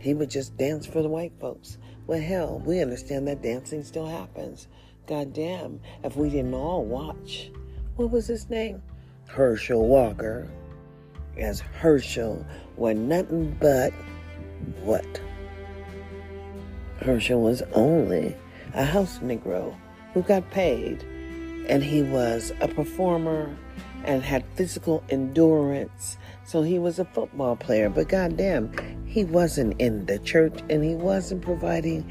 he 0.00 0.12
would 0.12 0.28
just 0.28 0.54
dance 0.58 0.84
for 0.84 1.00
the 1.00 1.08
white 1.08 1.32
folks. 1.40 1.78
Well, 2.06 2.20
hell, 2.20 2.62
we 2.62 2.82
understand 2.82 3.26
that 3.28 3.40
dancing 3.40 3.82
still 3.84 4.06
happens. 4.06 4.68
God 5.06 5.32
damn, 5.32 5.80
if 6.04 6.14
we 6.14 6.28
didn't 6.28 6.52
all 6.52 6.84
watch. 6.84 7.50
What 7.96 8.10
was 8.10 8.26
his 8.26 8.50
name? 8.50 8.82
Herschel 9.28 9.86
Walker. 9.86 10.48
As 11.36 11.60
Herschel 11.60 12.44
were 12.76 12.94
nothing 12.94 13.56
but 13.60 13.92
what? 14.82 15.20
Herschel 17.00 17.40
was 17.40 17.62
only 17.74 18.34
a 18.74 18.84
house 18.84 19.18
Negro 19.18 19.76
who 20.12 20.22
got 20.22 20.50
paid, 20.50 21.04
and 21.68 21.84
he 21.84 22.02
was 22.02 22.52
a 22.60 22.68
performer 22.68 23.54
and 24.04 24.22
had 24.22 24.44
physical 24.56 25.04
endurance. 25.10 26.16
So 26.44 26.62
he 26.62 26.78
was 26.78 26.98
a 26.98 27.04
football 27.04 27.54
player, 27.54 27.88
but 27.88 28.08
goddamn, 28.08 28.72
he 29.06 29.24
wasn't 29.24 29.80
in 29.80 30.06
the 30.06 30.18
church 30.18 30.58
and 30.70 30.82
he 30.82 30.94
wasn't 30.94 31.42
providing 31.42 32.04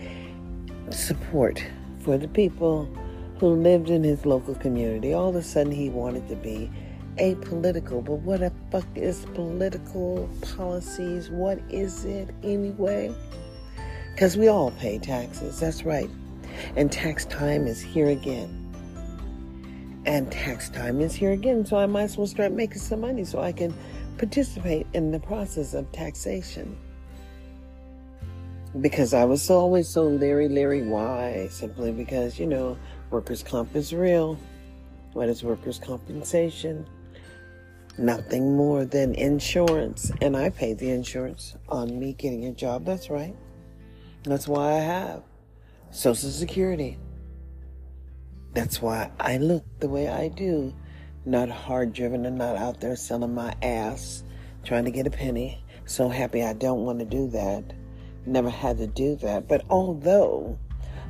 support 0.92 1.64
for 2.02 2.18
the 2.18 2.28
people 2.28 2.86
who 3.40 3.50
lived 3.50 3.90
in 3.90 4.04
his 4.04 4.26
local 4.26 4.56
community. 4.56 5.14
All 5.14 5.30
of 5.30 5.36
a 5.36 5.44
sudden, 5.44 5.72
he 5.72 5.90
wanted 5.90 6.28
to 6.30 6.36
be 6.36 6.72
apolitical. 7.18 8.04
But 8.04 8.20
what 8.20 8.40
the 8.40 8.52
fuck 8.72 8.86
is 8.96 9.26
political 9.34 10.30
policies? 10.56 11.30
What 11.30 11.60
is 11.70 12.06
it 12.06 12.30
anyway? 12.44 13.14
Because 14.14 14.38
we 14.38 14.48
all 14.48 14.72
pay 14.72 14.98
taxes. 14.98 15.60
That's 15.60 15.84
right. 15.84 16.10
And 16.76 16.92
tax 16.92 17.26
time 17.26 17.68
is 17.68 17.82
here 17.82 18.10
again. 18.10 18.64
And 20.06 20.32
tax 20.32 20.70
time 20.70 21.02
is 21.02 21.14
here 21.14 21.32
again. 21.32 21.66
So 21.66 21.78
I 21.78 21.86
might 21.86 22.04
as 22.04 22.18
well 22.18 22.28
start 22.28 22.52
making 22.52 22.80
some 22.80 23.02
money 23.02 23.26
so 23.26 23.42
I 23.42 23.52
can 23.52 23.74
participate 24.18 24.88
in 24.94 25.12
the 25.12 25.20
process 25.20 25.74
of 25.74 25.92
taxation. 25.92 26.78
Because 28.82 29.14
I 29.14 29.26
was 29.26 29.50
always 29.50 29.88
so 29.88 30.04
leery, 30.04 30.50
leery. 30.50 30.84
Why? 30.84 31.48
Simply 31.52 31.92
because, 31.92 32.40
you 32.40 32.48
know, 32.48 32.78
workers' 33.12 33.44
comp 33.44 33.76
is 33.76 33.94
real. 33.94 34.38
What 35.14 35.30
is 35.30 35.44
workers' 35.44 35.80
compensation? 35.80 36.86
Nothing 37.98 38.56
more 38.56 38.86
than 38.86 39.16
insurance. 39.16 40.12
And 40.22 40.38
I 40.38 40.50
pay 40.50 40.74
the 40.74 40.90
insurance 40.92 41.56
on 41.68 42.00
me 42.00 42.14
getting 42.14 42.46
a 42.46 42.52
job. 42.52 42.86
That's 42.86 43.10
right. 43.10 43.36
That's 44.24 44.48
why 44.48 44.74
I 44.74 44.80
have 44.80 45.24
Social 45.90 46.30
Security. 46.30 47.00
That's 48.54 48.82
why 48.82 49.12
I 49.20 49.38
look 49.38 49.64
the 49.80 49.90
way 49.90 50.08
I 50.08 50.28
do. 50.28 50.74
Not 51.26 51.50
hard 51.50 51.94
driven 51.94 52.26
and 52.26 52.38
not 52.38 52.56
out 52.56 52.82
there 52.82 52.96
selling 52.96 53.34
my 53.34 53.56
ass, 53.62 54.24
trying 54.64 54.86
to 54.86 54.92
get 54.92 55.08
a 55.08 55.12
penny. 55.12 55.64
So 55.86 56.10
happy 56.10 56.44
I 56.44 56.54
don't 56.54 56.84
want 56.86 57.00
to 57.00 57.06
do 57.06 57.30
that. 57.30 57.74
Never 58.26 58.50
had 58.50 58.78
to 58.78 58.88
do 58.88 59.16
that. 59.18 59.48
But 59.48 59.64
although 59.70 60.58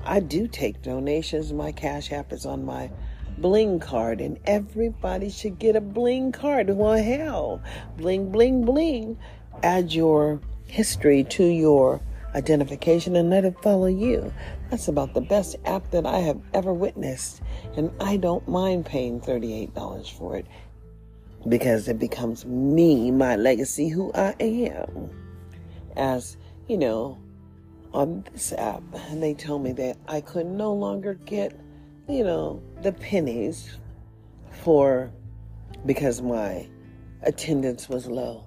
I 0.06 0.20
do 0.20 0.48
take 0.48 0.82
donations, 0.82 1.52
my 1.52 1.72
Cash 1.72 2.12
App 2.12 2.32
is 2.32 2.46
on 2.46 2.64
my 2.64 2.92
bling 3.38 3.80
card, 3.80 4.22
and 4.22 4.40
everybody 4.46 5.30
should 5.30 5.60
get 5.60 5.76
a 5.76 5.82
bling 5.82 6.32
card. 6.32 6.70
Well, 6.70 7.02
hell, 7.02 7.62
bling, 7.98 8.32
bling, 8.32 8.66
bling. 8.66 9.18
Add 9.64 9.94
your 9.94 10.40
history 10.68 11.24
to 11.24 11.44
your 11.44 12.02
identification 12.36 13.16
and 13.16 13.30
let 13.30 13.46
it 13.46 13.56
follow 13.62 13.88
you. 13.88 14.32
That's 14.70 14.88
about 14.88 15.14
the 15.14 15.22
best 15.22 15.56
app 15.66 15.90
that 15.92 16.06
I 16.06 16.20
have 16.20 16.40
ever 16.54 16.74
witnessed, 16.74 17.42
and 17.76 17.92
I 18.00 18.18
don't 18.18 18.48
mind 18.48 18.86
paying 18.86 19.20
$38 19.22 20.12
for 20.12 20.36
it 20.36 20.46
because 21.48 21.88
it 21.88 22.00
becomes 22.00 22.46
me, 22.46 23.12
my 23.12 23.36
legacy, 23.36 23.88
who 23.88 24.12
I 24.14 24.36
am. 24.40 25.10
As 25.96 26.38
you 26.68 26.78
know, 26.78 27.18
on 27.94 28.24
this 28.32 28.52
app, 28.54 28.84
and 29.10 29.24
they 29.24 29.34
told 29.34 29.64
me 29.64 29.72
that 29.74 29.98
I 30.08 30.22
could 30.22 30.46
no 30.46 30.74
longer 30.74 31.14
get 31.14 31.60
you 32.08 32.24
know, 32.24 32.62
the 32.82 32.92
pennies 32.94 33.78
for 34.64 35.12
because 35.86 36.22
my 36.22 36.68
attendance 37.24 37.90
was 37.90 38.08
low. 38.08 38.44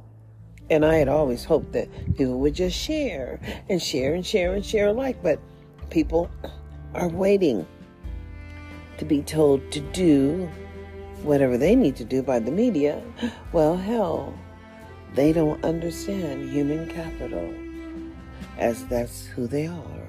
And 0.71 0.85
I 0.85 0.97
had 0.97 1.09
always 1.09 1.45
hoped 1.45 1.73
that 1.73 1.89
people 2.17 2.39
would 2.39 2.55
just 2.55 2.77
share 2.77 3.41
and 3.69 3.83
share 3.83 4.15
and 4.15 4.25
share 4.25 4.55
and 4.55 4.65
share 4.65 4.89
alike, 4.89 5.23
but 5.23 5.41
people 5.91 6.31
are 6.95 7.09
waiting 7.09 7.67
to 8.99 9.05
be 9.05 9.23
told 9.23 9.71
to 9.73 9.81
do 9.93 10.49
whatever 11.23 11.59
they 11.59 11.75
need 11.75 11.97
to 11.97 12.05
do 12.05 12.23
by 12.23 12.39
the 12.39 12.53
media. 12.53 13.03
Well, 13.53 13.77
hell, 13.77 14.33
they 15.15 15.33
don't 15.33 15.63
understand 15.65 16.51
human 16.51 16.89
capital 16.89 17.53
as 18.59 18.87
that's 18.87 19.27
who 19.27 19.47
they 19.47 19.67
are. 19.67 20.00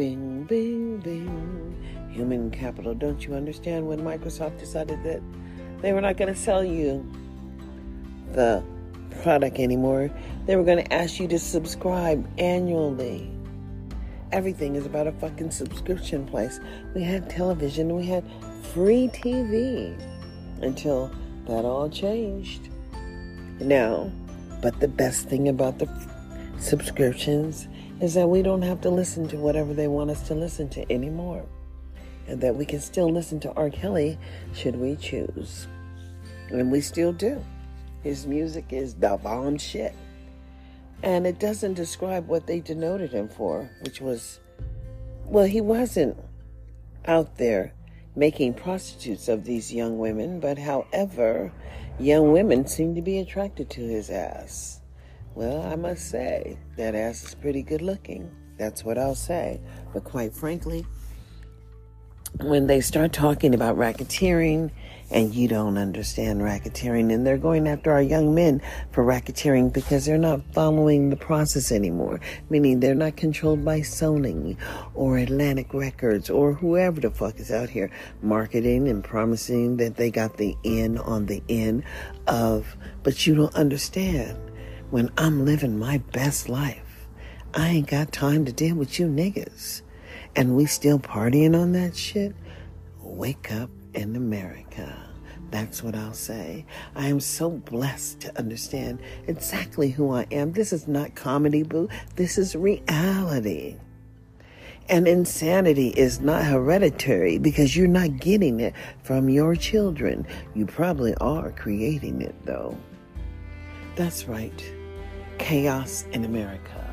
Bing, 0.00 0.44
bing, 0.44 0.96
bing. 1.00 2.08
Human 2.10 2.50
capital. 2.50 2.94
Don't 2.94 3.22
you 3.26 3.34
understand 3.34 3.86
when 3.86 4.00
Microsoft 4.00 4.58
decided 4.58 5.02
that 5.02 5.20
they 5.82 5.92
were 5.92 6.00
not 6.00 6.16
going 6.16 6.32
to 6.32 6.40
sell 6.40 6.64
you 6.64 7.06
the 8.32 8.64
product 9.20 9.58
anymore? 9.58 10.10
They 10.46 10.56
were 10.56 10.64
going 10.64 10.82
to 10.82 10.90
ask 10.90 11.20
you 11.20 11.28
to 11.28 11.38
subscribe 11.38 12.26
annually. 12.38 13.30
Everything 14.32 14.74
is 14.74 14.86
about 14.86 15.06
a 15.06 15.12
fucking 15.12 15.50
subscription 15.50 16.24
place. 16.24 16.60
We 16.94 17.02
had 17.02 17.28
television, 17.28 17.94
we 17.94 18.06
had 18.06 18.24
free 18.72 19.08
TV. 19.12 19.94
until 20.62 21.10
that 21.44 21.66
all 21.66 21.90
changed. 21.90 22.70
Now, 23.60 24.10
but 24.62 24.80
the 24.80 24.88
best 24.88 25.28
thing 25.28 25.46
about 25.46 25.78
the 25.78 25.90
subscriptions 26.58 27.68
is 28.00 28.14
that 28.14 28.28
we 28.28 28.42
don't 28.42 28.62
have 28.62 28.80
to 28.80 28.90
listen 28.90 29.28
to 29.28 29.36
whatever 29.36 29.74
they 29.74 29.88
want 29.88 30.10
us 30.10 30.26
to 30.28 30.34
listen 30.34 30.68
to 30.70 30.90
anymore. 30.90 31.44
And 32.26 32.40
that 32.40 32.56
we 32.56 32.64
can 32.64 32.80
still 32.80 33.10
listen 33.10 33.40
to 33.40 33.52
R. 33.52 33.70
Kelly 33.70 34.18
should 34.54 34.76
we 34.76 34.96
choose. 34.96 35.66
And 36.48 36.70
we 36.70 36.80
still 36.80 37.12
do. 37.12 37.44
His 38.02 38.26
music 38.26 38.66
is 38.70 38.94
the 38.94 39.18
bomb 39.22 39.58
shit. 39.58 39.94
And 41.02 41.26
it 41.26 41.38
doesn't 41.38 41.74
describe 41.74 42.26
what 42.28 42.46
they 42.46 42.60
denoted 42.60 43.12
him 43.12 43.28
for, 43.28 43.70
which 43.82 44.00
was, 44.00 44.40
well, 45.24 45.46
he 45.46 45.60
wasn't 45.60 46.16
out 47.06 47.36
there 47.36 47.72
making 48.16 48.54
prostitutes 48.54 49.28
of 49.28 49.44
these 49.44 49.72
young 49.72 49.98
women, 49.98 50.40
but 50.40 50.58
however, 50.58 51.52
young 51.98 52.32
women 52.32 52.66
seem 52.66 52.94
to 52.94 53.02
be 53.02 53.18
attracted 53.18 53.70
to 53.70 53.80
his 53.80 54.10
ass. 54.10 54.79
Well, 55.34 55.62
I 55.62 55.76
must 55.76 56.10
say, 56.10 56.58
that 56.76 56.94
ass 56.94 57.24
is 57.24 57.34
pretty 57.34 57.62
good 57.62 57.82
looking. 57.82 58.30
That's 58.58 58.84
what 58.84 58.98
I'll 58.98 59.14
say. 59.14 59.60
But 59.92 60.04
quite 60.04 60.34
frankly, 60.34 60.84
when 62.38 62.66
they 62.66 62.80
start 62.80 63.12
talking 63.12 63.54
about 63.54 63.76
racketeering 63.76 64.70
and 65.10 65.34
you 65.34 65.48
don't 65.48 65.76
understand 65.76 66.40
racketeering 66.40 67.12
and 67.12 67.26
they're 67.26 67.36
going 67.36 67.66
after 67.66 67.90
our 67.90 68.00
young 68.00 68.34
men 68.34 68.62
for 68.92 69.04
racketeering 69.04 69.72
because 69.72 70.06
they're 70.06 70.16
not 70.16 70.40
following 70.54 71.10
the 71.10 71.16
process 71.16 71.72
anymore 71.72 72.20
meaning 72.48 72.78
they're 72.78 72.94
not 72.94 73.16
controlled 73.16 73.64
by 73.64 73.80
sony 73.80 74.56
or 74.94 75.18
atlantic 75.18 75.74
records 75.74 76.30
or 76.30 76.52
whoever 76.54 77.00
the 77.00 77.10
fuck 77.10 77.38
is 77.40 77.50
out 77.50 77.68
here 77.68 77.90
marketing 78.22 78.88
and 78.88 79.02
promising 79.02 79.76
that 79.76 79.96
they 79.96 80.10
got 80.10 80.36
the 80.36 80.56
in 80.62 80.96
on 80.98 81.26
the 81.26 81.42
end 81.48 81.82
of 82.28 82.76
but 83.02 83.26
you 83.26 83.34
don't 83.34 83.54
understand 83.54 84.38
when 84.90 85.10
i'm 85.16 85.44
living 85.44 85.78
my 85.78 85.98
best 86.12 86.48
life 86.48 87.06
i 87.54 87.68
ain't 87.68 87.88
got 87.88 88.12
time 88.12 88.44
to 88.44 88.52
deal 88.52 88.74
with 88.74 88.98
you 88.98 89.06
niggas 89.06 89.82
and 90.36 90.56
we 90.56 90.66
still 90.66 90.98
partying 90.98 91.60
on 91.60 91.72
that 91.72 91.96
shit, 91.96 92.34
wake 93.00 93.52
up 93.52 93.70
in 93.94 94.16
America. 94.16 95.06
That's 95.50 95.82
what 95.82 95.96
I'll 95.96 96.12
say. 96.12 96.64
I 96.94 97.08
am 97.08 97.18
so 97.18 97.50
blessed 97.50 98.20
to 98.20 98.38
understand 98.38 99.00
exactly 99.26 99.90
who 99.90 100.12
I 100.12 100.26
am. 100.30 100.52
This 100.52 100.72
is 100.72 100.86
not 100.86 101.16
comedy, 101.16 101.64
boo. 101.64 101.88
This 102.14 102.38
is 102.38 102.54
reality. 102.54 103.76
And 104.88 105.08
insanity 105.08 105.88
is 105.88 106.20
not 106.20 106.44
hereditary 106.44 107.38
because 107.38 107.76
you're 107.76 107.88
not 107.88 108.18
getting 108.18 108.60
it 108.60 108.74
from 109.02 109.28
your 109.28 109.56
children. 109.56 110.26
You 110.54 110.66
probably 110.66 111.14
are 111.16 111.50
creating 111.50 112.22
it, 112.22 112.34
though. 112.44 112.76
That's 113.96 114.26
right. 114.26 114.79
Chaos 115.40 116.04
in 116.12 116.24
America. 116.24 116.86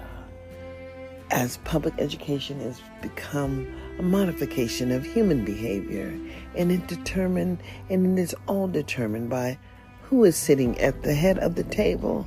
As 1.31 1.57
public 1.57 1.93
education 1.99 2.61
has 2.61 2.81
become 3.01 3.67
a 3.99 4.01
modification 4.01 4.91
of 4.91 5.05
human 5.05 5.43
behavior 5.43 6.17
and 6.55 6.71
it 6.71 6.87
determined 6.87 7.59
and 7.89 8.17
it 8.17 8.21
is 8.21 8.33
all 8.47 8.67
determined 8.67 9.29
by 9.29 9.59
who 10.03 10.23
is 10.23 10.37
sitting 10.37 10.79
at 10.79 11.03
the 11.03 11.13
head 11.13 11.37
of 11.39 11.55
the 11.55 11.65
table 11.65 12.25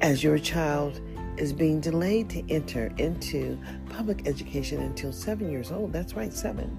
as 0.00 0.24
your 0.24 0.38
child 0.38 1.00
is 1.36 1.52
being 1.52 1.80
delayed 1.80 2.30
to 2.30 2.42
enter 2.50 2.90
into 2.96 3.58
public 3.90 4.26
education 4.26 4.80
until 4.80 5.12
seven 5.12 5.50
years 5.50 5.70
old. 5.70 5.92
That's 5.92 6.14
right 6.14 6.32
seven. 6.32 6.76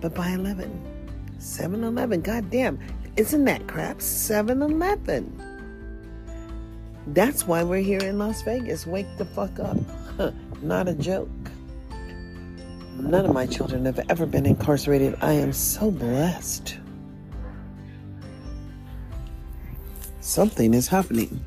But 0.00 0.14
by 0.14 0.30
11 0.30 1.36
7 1.38 1.82
11 1.82 2.22
goddamn. 2.22 2.78
Isn't 3.16 3.44
that 3.46 3.66
crap? 3.66 4.00
7 4.00 4.62
11 4.62 5.55
that's 7.08 7.46
why 7.46 7.62
we're 7.62 7.82
here 7.82 8.00
in 8.00 8.18
Las 8.18 8.42
Vegas. 8.42 8.86
Wake 8.86 9.06
the 9.16 9.24
fuck 9.24 9.58
up. 9.60 9.76
Not 10.62 10.88
a 10.88 10.94
joke. 10.94 11.28
None 12.98 13.26
of 13.26 13.34
my 13.34 13.46
children 13.46 13.84
have 13.84 14.00
ever 14.08 14.26
been 14.26 14.46
incarcerated. 14.46 15.16
I 15.20 15.32
am 15.32 15.52
so 15.52 15.90
blessed. 15.90 16.78
Something 20.20 20.74
is 20.74 20.88
happening, 20.88 21.44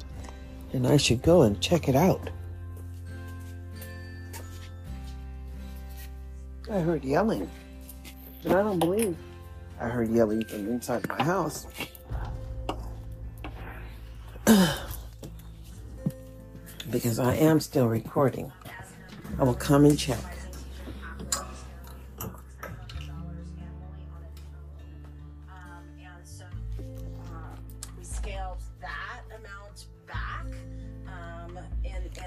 and 0.74 0.88
I 0.88 0.98
should 0.98 1.22
go 1.22 1.42
and 1.42 1.60
check 1.60 1.90
it 1.90 1.96
out. 1.96 2.30
I 6.72 6.80
heard 6.80 7.04
yelling, 7.04 7.50
but 8.44 8.54
I 8.54 8.62
don't 8.62 8.80
believe 8.80 9.18
I 9.82 9.88
heard 9.88 10.10
yelling 10.10 10.46
from 10.46 10.68
inside 10.68 11.08
my 11.10 11.24
house. 11.24 11.66
because 16.92 17.20
I 17.20 17.36
am 17.36 17.60
still 17.60 17.88
recording. 17.88 18.52
I 19.40 19.44
will 19.44 19.54
come 19.54 19.86
and 19.86 19.98
check. 19.98 20.39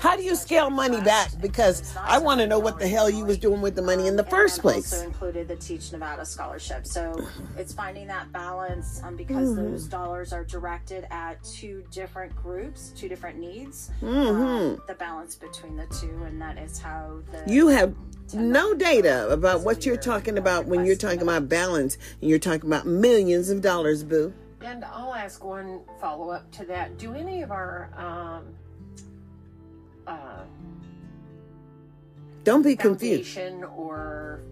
How 0.03 0.17
do 0.17 0.25
you 0.25 0.35
scale 0.35 0.69
money 0.69 1.01
back? 1.01 1.31
Because 1.41 1.97
I 1.97 2.19
want 2.19 2.41
to 2.41 2.47
know 2.49 2.59
what 2.59 2.81
the 2.81 2.89
hell 2.89 3.09
you 3.09 3.25
was 3.25 3.39
doing 3.39 3.61
with 3.61 3.77
the 3.77 3.83
money 3.83 4.09
in 4.09 4.17
the 4.17 4.25
first 4.25 4.61
place. 4.61 4.93
Also 4.93 5.07
included 5.07 5.47
the 5.47 5.55
Teach 5.55 5.93
Nevada 5.93 6.25
scholarship, 6.25 6.89
so 6.89 7.25
it's 7.57 7.73
finding 7.73 8.09
that 8.09 8.33
balance 8.33 9.01
um, 9.05 9.15
because 9.15 9.51
mm-hmm. 9.51 9.71
those 9.71 9.87
dollars 9.87 10.33
are 10.33 10.43
directed 10.43 11.07
at 11.13 11.41
two 11.45 11.85
different 11.93 12.35
groups, 12.35 12.93
two 12.97 13.09
different 13.09 13.39
needs. 13.39 13.93
Mm-hmm. 14.01 14.43
Um, 14.43 14.83
the 14.89 14.95
balance 14.95 15.37
between 15.37 15.77
the 15.77 15.87
two, 15.87 16.25
and 16.25 16.43
that 16.43 16.59
is 16.59 16.81
how 16.81 17.21
the 17.31 17.45
you 17.47 17.69
have 17.69 17.95
no 18.35 18.75
data 18.75 19.29
about 19.31 19.61
what 19.61 19.87
you're 19.87 19.97
talking 19.97 20.37
about 20.37 20.67
when 20.67 20.85
you're 20.85 20.97
talking 20.97 21.23
about 21.23 21.49
balance 21.49 21.97
and 22.21 22.29
you're 22.29 22.41
talking 22.41 22.67
about 22.67 22.87
millions 22.87 23.51
of 23.51 23.61
dollars, 23.61 24.03
boo. 24.03 24.35
And 24.63 24.85
I'll 24.85 25.15
ask 25.15 25.45
one 25.45 25.83
follow 26.01 26.31
up 26.31 26.51
to 26.53 26.65
that. 26.65 26.99
Do 26.99 27.15
any 27.15 27.43
of 27.43 27.53
our 27.53 27.91
um, 27.97 28.53
uh, 30.07 30.43
don't 32.45 32.63
be 32.63 32.77
confused. 32.77 33.39
or 33.77 34.43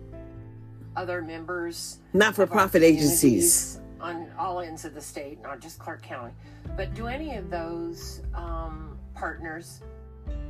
other 0.96 1.22
members 1.22 1.98
not 2.12 2.34
for 2.34 2.46
profit 2.46 2.82
agencies. 2.82 3.80
on 4.00 4.30
all 4.38 4.60
ends 4.60 4.84
of 4.84 4.94
the 4.94 5.00
state 5.00 5.40
not 5.42 5.60
just 5.60 5.78
clark 5.78 6.02
county. 6.02 6.32
But 6.76 6.94
do 6.94 7.06
any 7.06 7.36
of 7.36 7.50
those 7.50 8.22
um, 8.34 8.98
partners 9.14 9.80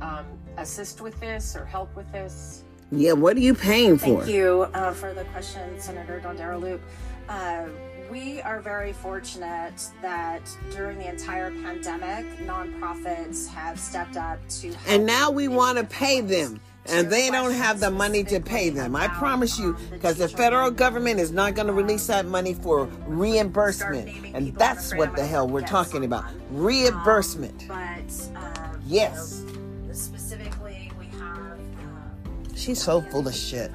um, 0.01 0.25
assist 0.57 1.01
with 1.01 1.19
this 1.19 1.55
or 1.55 1.65
help 1.65 1.95
with 1.95 2.11
this? 2.11 2.63
Yeah 2.91 3.13
what 3.13 3.37
are 3.37 3.41
you 3.41 3.53
paying 3.53 3.97
for? 3.97 4.23
thank 4.23 4.27
you 4.27 4.67
uh, 4.73 4.93
for 4.93 5.13
the 5.13 5.23
question 5.25 5.79
senator 5.79 6.21
dondero 6.23 6.59
loop. 6.59 6.81
Uh, 7.29 7.65
we 8.11 8.41
are 8.41 8.59
very 8.59 8.91
fortunate 8.91 9.89
that 10.01 10.41
during 10.71 10.99
the 10.99 11.07
entire 11.07 11.49
pandemic, 11.49 12.25
nonprofits 12.39 13.47
have 13.47 13.79
stepped 13.79 14.17
up 14.17 14.37
to. 14.49 14.75
And 14.87 15.05
now 15.05 15.31
we 15.31 15.47
want 15.47 15.77
to 15.77 15.85
pay 15.85 16.19
them. 16.19 16.59
And 16.87 17.09
they 17.09 17.29
don't 17.29 17.53
have 17.53 17.79
the 17.79 17.91
money 17.91 18.23
to 18.25 18.41
pay 18.41 18.69
them. 18.69 18.95
I 18.95 19.07
promise 19.07 19.57
you, 19.57 19.77
because 19.91 20.17
the 20.17 20.27
federal 20.27 20.71
government 20.71 21.19
is 21.19 21.31
not 21.31 21.55
going 21.55 21.67
to 21.67 21.73
release 21.73 22.07
that 22.07 22.25
money 22.25 22.53
for 22.53 22.85
reimbursement. 23.07 24.35
And 24.35 24.53
that's 24.55 24.93
what 24.95 25.15
the 25.15 25.25
hell 25.25 25.47
we're 25.47 25.61
talking 25.61 26.03
about 26.03 26.25
reimbursement. 26.49 27.65
But, 27.67 28.29
um, 28.35 28.81
yes. 28.87 29.45
specifically, 29.93 30.91
we 30.99 31.05
have. 31.19 31.59
Uh, 31.59 32.55
She's 32.55 32.81
so 32.81 33.01
full 33.01 33.27
of 33.27 33.35
shit. 33.35 33.71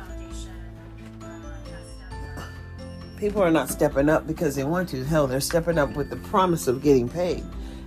People 3.16 3.42
are 3.42 3.50
not 3.50 3.70
stepping 3.70 4.08
up 4.08 4.26
because 4.26 4.54
they 4.56 4.64
want 4.64 4.90
to. 4.90 5.04
Hell, 5.04 5.26
they're 5.26 5.40
stepping 5.40 5.78
up 5.78 5.96
with 5.96 6.10
the 6.10 6.16
promise 6.16 6.66
of 6.66 6.82
getting 6.82 7.08
paid. 7.08 7.42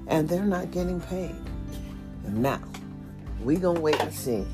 And 0.08 0.28
they're 0.28 0.44
not 0.44 0.72
getting 0.72 1.00
paid. 1.02 1.36
And 2.26 2.42
now, 2.42 2.62
we 3.44 3.56
gonna 3.56 3.80
wait 3.80 4.00
and 4.02 4.14
see 4.14 4.46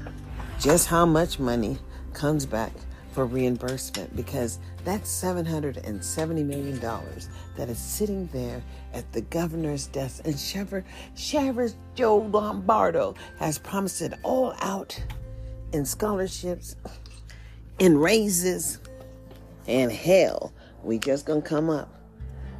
just 0.59 0.87
how 0.87 1.05
much 1.05 1.39
money 1.39 1.77
comes 2.13 2.45
back 2.45 2.71
for 3.13 3.25
reimbursement 3.25 4.13
because 4.13 4.59
that's 4.83 5.09
$770 5.23 6.45
million 6.45 6.79
that 7.55 7.69
is 7.69 7.77
sitting 7.77 8.27
there 8.33 8.61
at 8.93 9.09
the 9.13 9.21
governor's 9.21 9.87
desk. 9.87 10.21
And 10.25 10.37
Sheriff, 10.37 10.83
Sheriff 11.15 11.73
Joe 11.95 12.17
Lombardo 12.17 13.15
has 13.39 13.57
promised 13.57 14.01
it 14.01 14.13
all 14.23 14.53
out 14.59 15.01
in 15.71 15.85
scholarships, 15.85 16.75
in 17.79 17.97
raises, 17.97 18.79
and 19.67 19.91
hell, 19.91 20.53
we 20.85 20.99
just 20.99 21.25
gonna 21.25 21.41
come 21.41 21.69
up. 21.69 21.93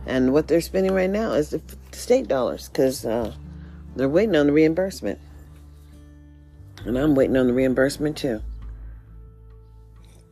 And 0.06 0.34
what 0.34 0.48
they're 0.48 0.62
spending 0.62 0.94
right 0.94 1.10
now 1.10 1.34
is 1.34 1.50
the 1.50 1.62
state 1.92 2.28
dollars 2.28 2.70
because 2.70 3.06
uh, 3.06 3.34
they're 3.96 4.10
waiting 4.10 4.36
on 4.36 4.48
the 4.48 4.54
reimbursement. 4.54 5.20
And 6.86 6.98
I'm 6.98 7.16
waiting 7.16 7.38
on 7.38 7.48
the 7.48 7.54
reimbursement 7.54 8.18
too. 8.18 8.42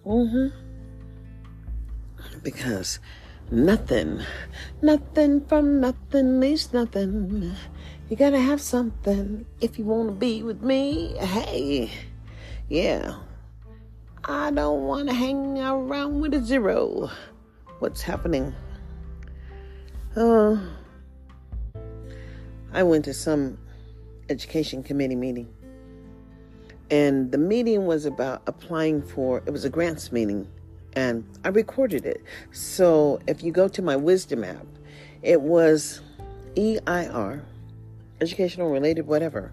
Mm-hmm. 0.06 0.48
Because 2.44 3.00
Nothing. 3.52 4.22
Nothing 4.82 5.46
from 5.46 5.80
nothing 5.80 6.40
leaves 6.40 6.74
nothing. 6.74 7.54
You 8.10 8.16
gotta 8.16 8.40
have 8.40 8.60
something 8.60 9.46
if 9.62 9.78
you 9.78 9.86
wanna 9.86 10.14
be 10.14 10.42
with 10.42 10.64
me. 10.64 11.14
Hey, 11.20 11.92
yeah. 12.70 13.18
I 14.24 14.50
don't 14.50 14.88
wanna 14.88 15.14
hang 15.14 15.60
around 15.60 16.22
with 16.22 16.34
a 16.34 16.44
zero. 16.44 17.12
What's 17.84 18.02
happening? 18.02 18.56
Oh, 20.16 20.58
I 22.72 22.82
went 22.82 23.04
to 23.04 23.14
some 23.14 23.58
education 24.30 24.84
committee 24.84 25.18
meeting. 25.18 25.54
And 26.90 27.30
the 27.30 27.38
meeting 27.38 27.86
was 27.86 28.06
about 28.06 28.42
applying 28.48 29.02
for, 29.02 29.44
it 29.46 29.50
was 29.50 29.66
a 29.66 29.70
grants 29.70 30.14
meeting, 30.14 30.48
and 30.94 31.26
I 31.44 31.50
recorded 31.50 32.06
it. 32.06 32.24
So 32.54 33.20
if 33.28 33.44
you 33.44 33.52
go 33.52 33.68
to 33.68 33.82
my 33.82 33.98
Wisdom 33.98 34.46
app, 34.46 34.66
it 35.22 35.42
was 35.42 36.00
EIR, 36.56 37.42
educational 38.22 38.70
related, 38.70 39.08
whatever, 39.08 39.52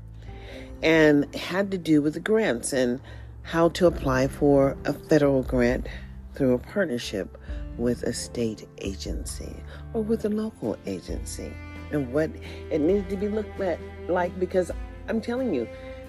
and 0.84 1.34
had 1.34 1.72
to 1.72 1.78
do 1.78 2.00
with 2.00 2.14
the 2.14 2.20
grants 2.20 2.72
and 2.72 3.00
how 3.42 3.70
to 3.70 3.88
apply 3.88 4.28
for 4.28 4.76
a 4.84 4.92
federal 4.92 5.42
grant 5.42 5.88
through 6.36 6.54
a 6.54 6.58
partnership 6.58 7.36
with 7.80 8.02
a 8.02 8.12
state 8.12 8.68
agency 8.78 9.56
or 9.94 10.02
with 10.02 10.24
a 10.26 10.28
local 10.28 10.76
agency. 10.86 11.52
And 11.90 12.12
what 12.12 12.30
it 12.70 12.80
needs 12.80 13.08
to 13.08 13.16
be 13.16 13.28
looked 13.28 13.58
at 13.60 13.80
like 14.08 14.38
because 14.38 14.70
I'm 15.08 15.20
telling 15.20 15.52
you, 15.54 15.66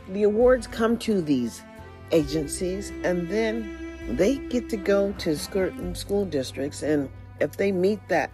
the 0.10 0.24
awards 0.24 0.68
come 0.68 0.98
to 1.00 1.22
these 1.22 1.64
agencies 2.12 2.92
and 3.04 3.30
then 3.30 3.78
they 4.10 4.36
get 4.36 4.70
to 4.70 4.78
go 4.78 5.14
to 5.14 5.38
school 5.38 6.26
districts 6.26 6.84
and 6.84 7.10
if 7.40 7.56
they 7.56 7.72
meet 7.72 8.00
that 8.10 8.32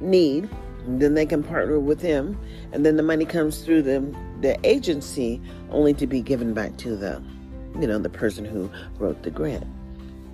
need 0.00 0.48
then 0.86 1.12
they 1.12 1.26
can 1.26 1.42
partner 1.42 1.78
with 1.78 2.00
them 2.00 2.40
and 2.72 2.86
then 2.86 2.96
the 2.96 3.02
money 3.02 3.26
comes 3.26 3.62
through 3.62 3.82
the 3.82 4.00
the 4.40 4.58
agency 4.66 5.42
only 5.70 5.92
to 5.92 6.06
be 6.06 6.22
given 6.22 6.54
back 6.54 6.74
to 6.78 6.96
the 6.96 7.22
you 7.78 7.86
know 7.86 7.98
the 7.98 8.08
person 8.08 8.44
who 8.44 8.70
wrote 8.98 9.22
the 9.22 9.30
grant 9.30 9.66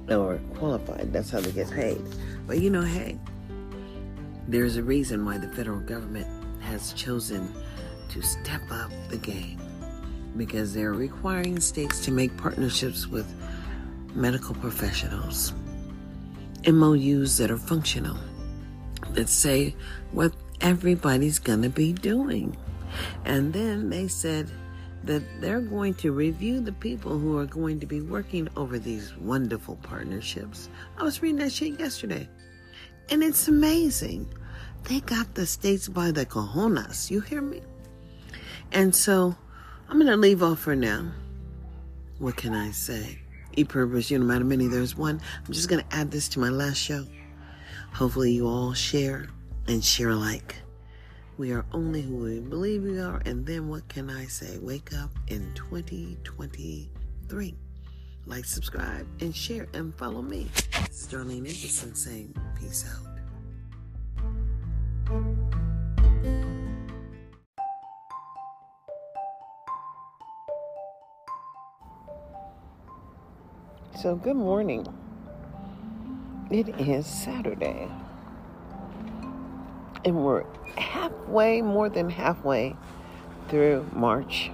or 0.09 0.39
qualified. 0.55 1.13
That's 1.13 1.31
how 1.31 1.41
they 1.41 1.53
get 1.53 1.71
paid 1.71 2.01
but 2.47 2.59
you 2.59 2.71
know 2.71 2.83
hey 2.83 3.19
there's 4.49 4.77
a 4.77 4.83
reason 4.83 5.25
why 5.25 5.39
the 5.39 5.49
federal 5.49 5.81
government 5.81 6.27
has 6.61 6.93
chosen 6.93 7.53
to 8.09 8.23
step 8.23 8.63
up 8.71 8.91
the 9.09 9.17
game 9.17 9.61
because 10.37 10.73
they're 10.73 10.93
requiring 10.93 11.59
states 11.59 12.05
to 12.05 12.13
make 12.13 12.37
partnerships 12.37 13.07
with 13.07 13.27
medical 14.15 14.55
professionals, 14.55 15.53
MOUs 16.67 17.37
that 17.39 17.51
are 17.51 17.57
functional, 17.57 18.17
that 19.11 19.29
say 19.29 19.75
what 20.13 20.33
everybody's 20.61 21.39
going 21.39 21.63
to 21.63 21.69
be 21.69 21.93
doing. 21.93 22.57
And 23.25 23.53
then 23.53 23.91
they 23.91 24.09
said 24.09 24.51
that 25.05 25.23
they're 25.41 25.61
going 25.61 25.95
to 25.95 26.13
review 26.13 26.61
the 26.61 26.73
people 26.73 27.19
who 27.19 27.39
are 27.39 27.47
going 27.47 27.79
to 27.81 27.87
be 27.87 28.01
working 28.01 28.49
over 28.57 28.79
these 28.79 29.17
wonderful 29.17 29.77
partnerships. 29.77 30.69
I 30.99 31.03
was 31.03 31.23
reading 31.23 31.39
that 31.39 31.53
shit 31.53 31.79
yesterday, 31.79 32.29
and 33.11 33.23
it's 33.23 33.49
amazing. 33.49 34.29
They 34.85 35.01
got 35.01 35.35
the 35.35 35.47
states 35.47 35.89
by 35.89 36.11
the 36.11 36.27
cojones. 36.27 37.11
You 37.11 37.21
hear 37.21 37.41
me? 37.41 37.63
And 38.73 38.95
so 38.95 39.37
I'm 39.89 39.99
going 39.99 40.07
to 40.07 40.17
leave 40.17 40.43
off 40.43 40.61
for 40.61 40.77
now. 40.77 41.13
What 42.19 42.37
can 42.37 42.55
I 42.55 42.71
say? 42.71 43.19
E 43.57 43.65
purpose, 43.65 44.11
you 44.11 44.19
no 44.19 44.25
matter 44.25 44.45
many, 44.45 44.69
there's 44.69 44.97
one. 44.97 45.21
I'm 45.47 45.53
just 45.53 45.69
going 45.69 45.83
to 45.83 45.97
add 45.97 46.11
this 46.11 46.29
to 46.31 46.41
my 46.41 46.51
last 46.51 46.79
show. 46.79 47.07
Hopefully, 47.93 48.33
you 48.33 48.47
all 48.47 48.75
share 48.75 49.29
and 49.67 49.83
share 49.83 50.11
alike. 50.11 50.57
We 51.39 51.53
are 51.53 51.65
only 51.73 52.03
who 52.03 52.17
we 52.17 52.41
believe 52.41 52.83
we 52.83 53.01
are, 53.01 53.23
and 53.25 53.47
then 53.47 53.69
what 53.69 53.89
can 53.89 54.11
I 54.11 54.27
say? 54.27 54.59
Wake 54.59 54.93
up 54.95 55.11
in 55.29 55.53
2023. 55.55 57.55
Like, 58.27 58.45
subscribe, 58.45 59.07
and 59.21 59.35
share, 59.35 59.67
and 59.73 59.95
follow 59.97 60.23
me. 60.23 60.49
Sterling 60.91 61.47
Anderson 61.47 61.95
saying, 61.95 62.35
Peace 62.59 62.85
out. 62.89 63.07
So, 74.01 74.15
good 74.15 74.37
morning. 74.37 74.87
It 76.51 76.69
is 76.81 77.07
Saturday, 77.07 77.89
and 80.05 80.25
we're 80.25 80.45
halfway, 80.77 81.61
more 81.61 81.89
than 81.89 82.09
halfway 82.09 82.77
through 83.49 83.89
March. 83.93 84.51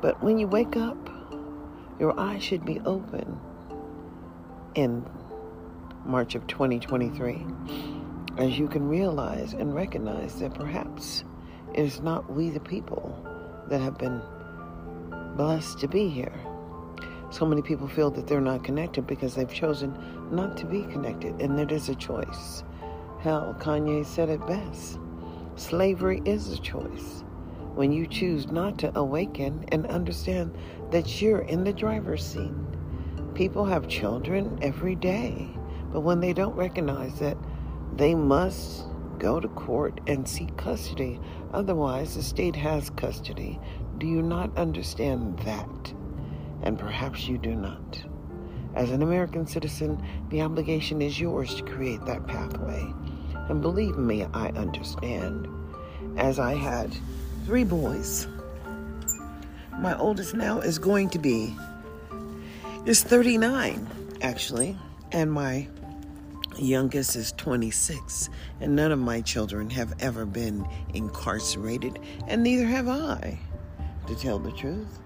But 0.00 0.22
when 0.22 0.38
you 0.38 0.46
wake 0.46 0.76
up, 0.76 0.96
your 1.98 2.18
eyes 2.18 2.42
should 2.42 2.64
be 2.64 2.80
open 2.80 3.38
in 4.74 5.04
March 6.04 6.34
of 6.34 6.46
2023 6.46 7.46
as 8.38 8.58
you 8.58 8.68
can 8.68 8.88
realize 8.88 9.52
and 9.52 9.74
recognize 9.74 10.38
that 10.40 10.54
perhaps 10.54 11.24
it 11.74 11.84
is 11.84 12.00
not 12.00 12.32
we, 12.32 12.50
the 12.50 12.60
people, 12.60 13.14
that 13.68 13.80
have 13.80 13.98
been 13.98 14.20
blessed 15.36 15.78
to 15.78 15.88
be 15.88 16.08
here 16.08 16.32
so 17.30 17.46
many 17.46 17.62
people 17.62 17.86
feel 17.86 18.10
that 18.10 18.26
they're 18.26 18.40
not 18.40 18.64
connected 18.64 19.06
because 19.06 19.36
they've 19.36 19.52
chosen 19.52 19.96
not 20.32 20.56
to 20.56 20.66
be 20.66 20.82
connected, 20.82 21.40
and 21.40 21.58
it 21.60 21.70
is 21.70 21.88
a 21.88 21.94
choice. 21.94 22.64
Hell, 23.20 23.54
Kanye 23.58 24.04
said 24.04 24.28
it 24.28 24.44
best 24.46 24.98
slavery 25.56 26.22
is 26.24 26.52
a 26.52 26.58
choice. 26.58 27.22
When 27.74 27.92
you 27.92 28.06
choose 28.06 28.50
not 28.50 28.78
to 28.78 28.98
awaken 28.98 29.64
and 29.68 29.86
understand 29.86 30.56
that 30.90 31.20
you're 31.20 31.42
in 31.42 31.64
the 31.64 31.72
driver's 31.72 32.24
seat. 32.24 32.50
People 33.34 33.64
have 33.66 33.86
children 33.86 34.58
every 34.62 34.96
day, 34.96 35.50
but 35.92 36.00
when 36.00 36.20
they 36.20 36.32
don't 36.32 36.56
recognize 36.56 37.18
that 37.18 37.36
they 37.96 38.14
must 38.14 38.84
go 39.18 39.40
to 39.40 39.48
court 39.48 40.00
and 40.06 40.28
seek 40.28 40.56
custody, 40.56 41.20
otherwise, 41.52 42.14
the 42.14 42.22
state 42.22 42.56
has 42.56 42.90
custody. 42.90 43.58
Do 43.98 44.06
you 44.06 44.22
not 44.22 44.56
understand 44.56 45.38
that? 45.40 45.92
and 46.62 46.78
perhaps 46.78 47.26
you 47.26 47.38
do 47.38 47.54
not. 47.54 48.02
As 48.74 48.90
an 48.90 49.02
American 49.02 49.46
citizen, 49.46 50.02
the 50.30 50.42
obligation 50.42 51.02
is 51.02 51.18
yours 51.18 51.54
to 51.56 51.62
create 51.64 52.04
that 52.04 52.26
pathway. 52.26 52.92
And 53.48 53.60
believe 53.60 53.98
me, 53.98 54.24
I 54.32 54.48
understand. 54.50 55.48
As 56.16 56.38
I 56.38 56.54
had 56.54 56.94
three 57.46 57.64
boys, 57.64 58.28
my 59.78 59.96
oldest 59.98 60.34
now 60.34 60.60
is 60.60 60.78
going 60.78 61.10
to 61.10 61.18
be 61.18 61.56
is 62.86 63.02
39 63.02 64.18
actually, 64.22 64.76
and 65.12 65.32
my 65.32 65.66
youngest 66.62 67.16
is 67.16 67.32
26, 67.32 68.30
and 68.60 68.76
none 68.76 68.92
of 68.92 68.98
my 68.98 69.20
children 69.20 69.70
have 69.70 69.94
ever 70.00 70.26
been 70.26 70.66
incarcerated, 70.94 71.98
and 72.28 72.42
neither 72.42 72.66
have 72.66 72.88
I, 72.88 73.38
to 74.06 74.14
tell 74.14 74.38
the 74.38 74.52
truth. 74.52 75.00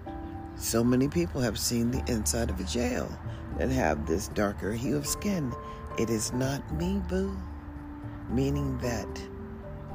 So 0.57 0.83
many 0.83 1.07
people 1.07 1.41
have 1.41 1.59
seen 1.59 1.91
the 1.91 2.03
inside 2.11 2.49
of 2.49 2.59
a 2.59 2.63
jail 2.63 3.09
that 3.57 3.69
have 3.69 4.05
this 4.05 4.29
darker 4.29 4.71
hue 4.71 4.97
of 4.97 5.05
skin. 5.05 5.53
It 5.97 6.09
is 6.09 6.33
not 6.33 6.73
me, 6.75 7.01
boo. 7.09 7.37
Meaning 8.29 8.77
that 8.79 9.07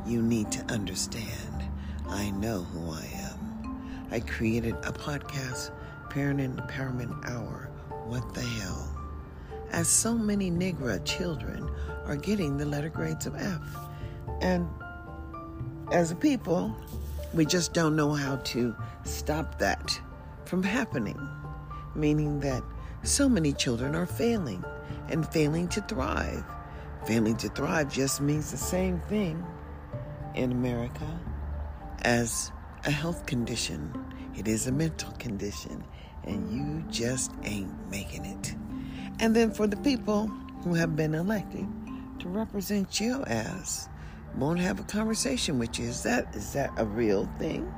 you 0.06 0.22
need 0.22 0.50
to 0.52 0.64
understand. 0.72 1.64
I 2.08 2.30
know 2.30 2.62
who 2.62 2.90
I 2.90 3.08
am. 3.14 4.08
I 4.10 4.20
created 4.20 4.74
a 4.82 4.92
podcast, 4.92 5.70
Parent 6.10 6.40
Empowerment 6.40 7.28
Hour. 7.30 7.70
What 8.06 8.34
the 8.34 8.40
hell? 8.40 8.89
As 9.72 9.88
so 9.88 10.14
many 10.14 10.50
Negro 10.50 11.02
children 11.04 11.70
are 12.04 12.16
getting 12.16 12.56
the 12.56 12.66
letter 12.66 12.88
grades 12.88 13.26
of 13.26 13.36
F. 13.36 13.62
And 14.40 14.68
as 15.92 16.10
a 16.10 16.16
people, 16.16 16.76
we 17.34 17.46
just 17.46 17.72
don't 17.72 17.94
know 17.94 18.12
how 18.12 18.36
to 18.36 18.74
stop 19.04 19.58
that 19.58 20.00
from 20.44 20.62
happening, 20.62 21.18
meaning 21.94 22.40
that 22.40 22.64
so 23.04 23.28
many 23.28 23.52
children 23.52 23.94
are 23.94 24.06
failing 24.06 24.64
and 25.08 25.26
failing 25.32 25.68
to 25.68 25.80
thrive. 25.82 26.44
Failing 27.06 27.36
to 27.36 27.48
thrive 27.48 27.92
just 27.92 28.20
means 28.20 28.50
the 28.50 28.56
same 28.56 29.00
thing 29.08 29.44
in 30.34 30.50
America 30.52 31.06
as 32.02 32.50
a 32.84 32.90
health 32.90 33.26
condition. 33.26 33.92
It 34.36 34.48
is 34.48 34.66
a 34.66 34.72
mental 34.72 35.12
condition, 35.12 35.84
and 36.24 36.50
you 36.52 36.84
just 36.90 37.32
ain't 37.44 37.72
making 37.90 38.24
it. 38.24 38.54
And 39.20 39.36
then 39.36 39.52
for 39.52 39.66
the 39.66 39.76
people 39.76 40.28
who 40.64 40.74
have 40.74 40.96
been 40.96 41.14
elected 41.14 41.68
to 42.20 42.28
represent 42.28 42.98
your 43.00 43.28
ass, 43.28 43.88
won't 44.34 44.60
have 44.60 44.80
a 44.80 44.84
conversation 44.84 45.58
with 45.58 45.78
you. 45.78 45.86
Is 45.86 46.02
that 46.04 46.34
is 46.34 46.54
that 46.54 46.70
a 46.78 46.86
real 46.86 47.26
thing? 47.38 47.72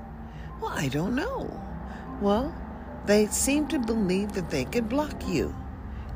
Well, 0.60 0.70
I 0.72 0.88
don't 0.88 1.16
know. 1.16 1.60
Well, 2.20 2.54
they 3.06 3.26
seem 3.26 3.66
to 3.68 3.80
believe 3.80 4.32
that 4.34 4.50
they 4.50 4.64
could 4.64 4.88
block 4.88 5.26
you. 5.26 5.54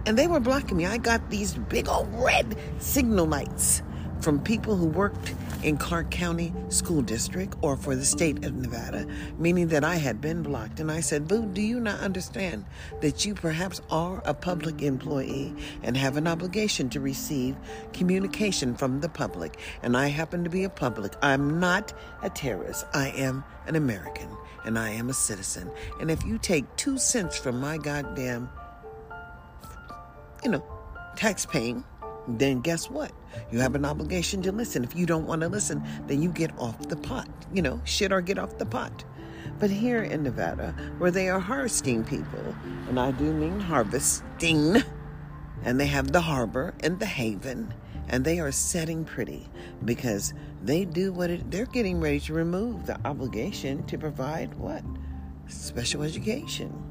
And 0.07 0.17
they 0.17 0.29
were 0.29 0.39
blocking 0.39 0.77
me. 0.77 0.87
I 0.87 0.99
got 0.99 1.29
these 1.31 1.55
big 1.55 1.89
old 1.89 2.09
red 2.15 2.57
signal 2.79 3.27
lights 3.27 3.83
from 4.21 4.41
people 4.41 4.77
who 4.77 4.87
worked 4.87 5.35
in 5.62 5.77
Clark 5.77 6.11
County 6.11 6.53
School 6.69 7.03
District 7.03 7.55
or 7.62 7.77
for 7.77 7.97
the 7.97 8.05
state 8.05 8.45
of 8.45 8.55
Nevada, 8.55 9.07
meaning 9.38 9.69
that 9.69 9.85
I 9.85 9.97
had 9.97 10.21
been 10.21 10.42
blocked. 10.42 10.81
And 10.81 10.90
I 10.90 11.01
said, 11.01 11.29
Boo, 11.29 11.47
do 11.47 11.61
you 11.61 11.81
not 11.81 12.01
understand 12.01 12.64
that 13.01 13.25
you 13.25 13.35
perhaps 13.35 13.81
are 13.90 14.23
a 14.25 14.35
public 14.35 14.83
employee 14.83 15.55
and 15.83 15.97
have 15.97 16.16
an 16.16 16.27
obligation 16.27 16.88
to 16.90 17.01
receive 17.01 17.57
communication 17.92 18.75
from 18.75 19.01
the 19.01 19.09
public? 19.09 19.59
And 19.83 19.97
I 19.97 20.09
happen 20.09 20.45
to 20.45 20.51
be 20.51 20.64
a 20.64 20.71
public. 20.71 21.14
I'm 21.23 21.61
not 21.61 21.92
a 22.23 22.31
terrorist. 22.31 22.87
I 22.92 23.09
am 23.11 23.45
an 23.66 23.77
American 23.77 24.29
and 24.64 24.79
I 24.79 24.90
am 24.90 25.09
a 25.09 25.14
citizen. 25.14 25.71
And 26.01 26.11
if 26.11 26.25
you 26.25 26.38
take 26.38 26.64
two 26.77 26.99
cents 26.99 27.38
from 27.38 27.61
my 27.61 27.79
goddamn, 27.79 28.51
you 30.45 30.51
know, 30.51 30.64
tax 31.16 31.47
paying, 31.47 31.85
then 32.29 32.61
guess 32.61 32.91
what? 32.91 33.12
You 33.51 33.61
have 33.61 33.75
an 33.75 33.85
obligation 33.85 34.43
to 34.43 34.53
listen. 34.53 34.85
If 34.85 34.97
you 34.97 35.07
don't 35.07 35.27
want 35.27 35.43
to 35.43 35.49
listen, 35.49 35.83
then 36.07 36.23
you 36.23 36.31
get 36.31 36.57
off 36.59 36.89
the 36.89 36.97
pot. 36.97 37.29
You 37.53 37.62
know, 37.62 37.81
shit 37.85 38.12
or 38.12 38.21
get 38.21 38.39
off 38.39 38.59
the 38.59 38.67
pot. 38.67 39.05
But 39.59 39.71
here 39.71 40.03
in 40.03 40.23
Nevada, 40.23 40.75
where 40.99 41.11
they 41.11 41.29
are 41.29 41.41
harvesting 41.41 42.05
people, 42.05 42.55
and 42.89 43.01
I 43.01 43.12
do 43.12 43.33
mean 43.33 43.61
harvesting, 43.61 44.83
and 45.65 45.81
they 45.81 45.87
have 45.87 46.12
the 46.12 46.21
harbor 46.21 46.75
and 46.81 46.99
the 46.99 47.07
haven, 47.07 47.73
and 48.09 48.25
they 48.25 48.39
are 48.39 48.53
setting 48.53 49.05
pretty 49.05 49.49
because 49.85 50.35
they 50.62 50.85
do 50.85 51.12
what 51.12 51.31
it, 51.31 51.51
they're 51.51 51.67
getting 51.67 52.01
ready 52.01 52.21
to 52.21 52.35
remove 52.35 52.87
the 52.87 52.99
obligation 53.07 53.85
to 53.87 53.97
provide 53.97 54.53
what? 54.55 54.83
Special 55.49 56.03
education. 56.03 56.83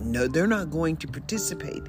No, 0.00 0.26
they're 0.26 0.46
not 0.46 0.70
going 0.70 0.96
to 0.98 1.08
participate 1.08 1.82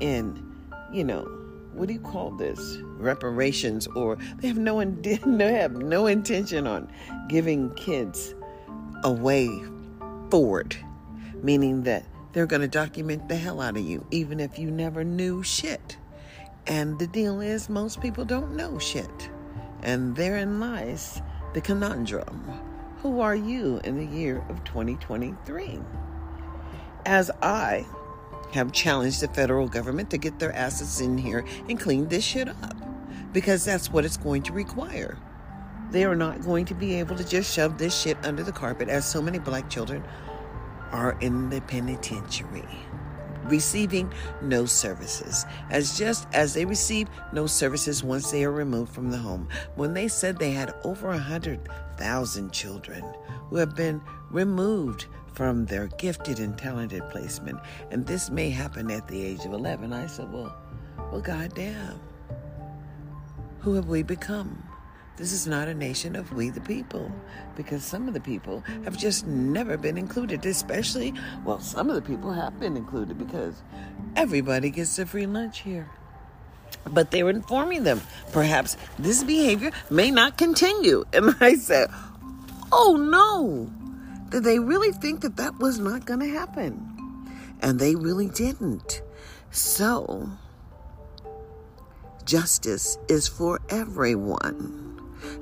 in, 0.00 0.54
you 0.92 1.04
know, 1.04 1.41
what 1.74 1.88
do 1.88 1.94
you 1.94 2.00
call 2.00 2.30
this? 2.30 2.78
Reparations 2.98 3.86
or 3.88 4.16
they 4.38 4.48
have 4.48 4.58
no 4.58 4.84
they 5.02 5.52
have 5.52 5.72
no 5.72 6.06
intention 6.06 6.66
on 6.66 6.90
giving 7.28 7.74
kids 7.74 8.34
a 9.04 9.10
way 9.10 9.48
forward 10.30 10.76
meaning 11.42 11.82
that 11.82 12.04
they're 12.32 12.46
going 12.46 12.62
to 12.62 12.68
document 12.68 13.28
the 13.28 13.36
hell 13.36 13.60
out 13.60 13.76
of 13.76 13.84
you 13.84 14.06
even 14.10 14.40
if 14.40 14.58
you 14.58 14.70
never 14.70 15.04
knew 15.04 15.42
shit. 15.42 15.96
And 16.66 16.98
the 16.98 17.08
deal 17.08 17.40
is 17.40 17.68
most 17.68 18.00
people 18.00 18.24
don't 18.24 18.54
know 18.54 18.78
shit. 18.78 19.30
And 19.82 20.14
therein 20.14 20.60
lies 20.60 21.20
the 21.54 21.60
conundrum. 21.60 22.48
Who 23.02 23.20
are 23.20 23.34
you 23.34 23.80
in 23.82 23.96
the 23.96 24.06
year 24.06 24.44
of 24.48 24.62
2023 24.62 25.80
as 27.04 27.30
i 27.42 27.84
have 28.52 28.72
challenged 28.72 29.20
the 29.20 29.28
federal 29.28 29.68
government 29.68 30.10
to 30.10 30.18
get 30.18 30.38
their 30.38 30.52
assets 30.52 31.00
in 31.00 31.16
here 31.16 31.44
and 31.68 31.80
clean 31.80 32.08
this 32.08 32.24
shit 32.24 32.48
up 32.48 32.76
because 33.32 33.64
that's 33.64 33.90
what 33.90 34.04
it's 34.04 34.16
going 34.16 34.42
to 34.42 34.52
require. 34.52 35.16
They 35.90 36.04
are 36.04 36.16
not 36.16 36.42
going 36.42 36.64
to 36.66 36.74
be 36.74 36.94
able 36.94 37.16
to 37.16 37.24
just 37.24 37.52
shove 37.52 37.78
this 37.78 37.98
shit 37.98 38.16
under 38.24 38.42
the 38.42 38.52
carpet 38.52 38.88
as 38.88 39.04
so 39.08 39.22
many 39.22 39.38
black 39.38 39.68
children 39.68 40.02
are 40.90 41.16
in 41.20 41.48
the 41.48 41.60
penitentiary 41.62 42.68
receiving 43.44 44.12
no 44.40 44.64
services 44.64 45.44
as 45.70 45.98
just 45.98 46.28
as 46.32 46.54
they 46.54 46.64
receive 46.64 47.08
no 47.32 47.46
services 47.46 48.04
once 48.04 48.30
they 48.30 48.44
are 48.44 48.52
removed 48.52 48.92
from 48.92 49.10
the 49.10 49.16
home 49.16 49.48
when 49.74 49.92
they 49.94 50.06
said 50.06 50.38
they 50.38 50.52
had 50.52 50.74
over 50.84 51.10
a 51.10 51.18
hundred 51.18 51.68
thousand 51.96 52.52
children 52.52 53.04
who 53.50 53.56
have 53.56 53.74
been 53.74 54.00
removed 54.30 55.06
from 55.34 55.66
their 55.66 55.88
gifted 55.98 56.38
and 56.38 56.56
talented 56.56 57.08
placement. 57.10 57.58
And 57.90 58.06
this 58.06 58.30
may 58.30 58.50
happen 58.50 58.90
at 58.90 59.08
the 59.08 59.24
age 59.24 59.44
of 59.44 59.52
11. 59.52 59.92
I 59.92 60.06
said, 60.06 60.32
well, 60.32 60.54
well, 61.10 61.20
goddamn. 61.20 62.00
Who 63.60 63.74
have 63.74 63.88
we 63.88 64.02
become? 64.02 64.62
This 65.16 65.32
is 65.32 65.46
not 65.46 65.68
a 65.68 65.74
nation 65.74 66.16
of 66.16 66.32
we 66.32 66.48
the 66.48 66.60
people 66.60 67.12
because 67.54 67.84
some 67.84 68.08
of 68.08 68.14
the 68.14 68.20
people 68.20 68.64
have 68.84 68.96
just 68.96 69.26
never 69.26 69.76
been 69.76 69.98
included, 69.98 70.44
especially, 70.46 71.12
well, 71.44 71.60
some 71.60 71.90
of 71.90 71.94
the 71.94 72.02
people 72.02 72.32
have 72.32 72.58
been 72.58 72.76
included 72.76 73.18
because 73.18 73.62
everybody 74.16 74.70
gets 74.70 74.98
a 74.98 75.04
free 75.04 75.26
lunch 75.26 75.60
here. 75.60 75.88
But 76.90 77.10
they 77.10 77.22
were 77.22 77.30
informing 77.30 77.84
them 77.84 78.00
perhaps 78.32 78.76
this 78.98 79.22
behavior 79.22 79.70
may 79.90 80.10
not 80.10 80.38
continue. 80.38 81.04
And 81.12 81.36
I 81.40 81.56
said, 81.56 81.90
oh 82.72 82.96
no, 82.96 83.70
did 84.32 84.44
they 84.44 84.58
really 84.58 84.92
think 84.92 85.20
that 85.20 85.36
that 85.36 85.58
was 85.58 85.78
not 85.78 86.06
going 86.06 86.20
to 86.20 86.28
happen? 86.30 86.88
And 87.60 87.78
they 87.78 87.94
really 87.94 88.28
didn't. 88.28 89.02
So, 89.50 90.30
justice 92.24 92.96
is 93.08 93.28
for 93.28 93.60
everyone. 93.68 94.80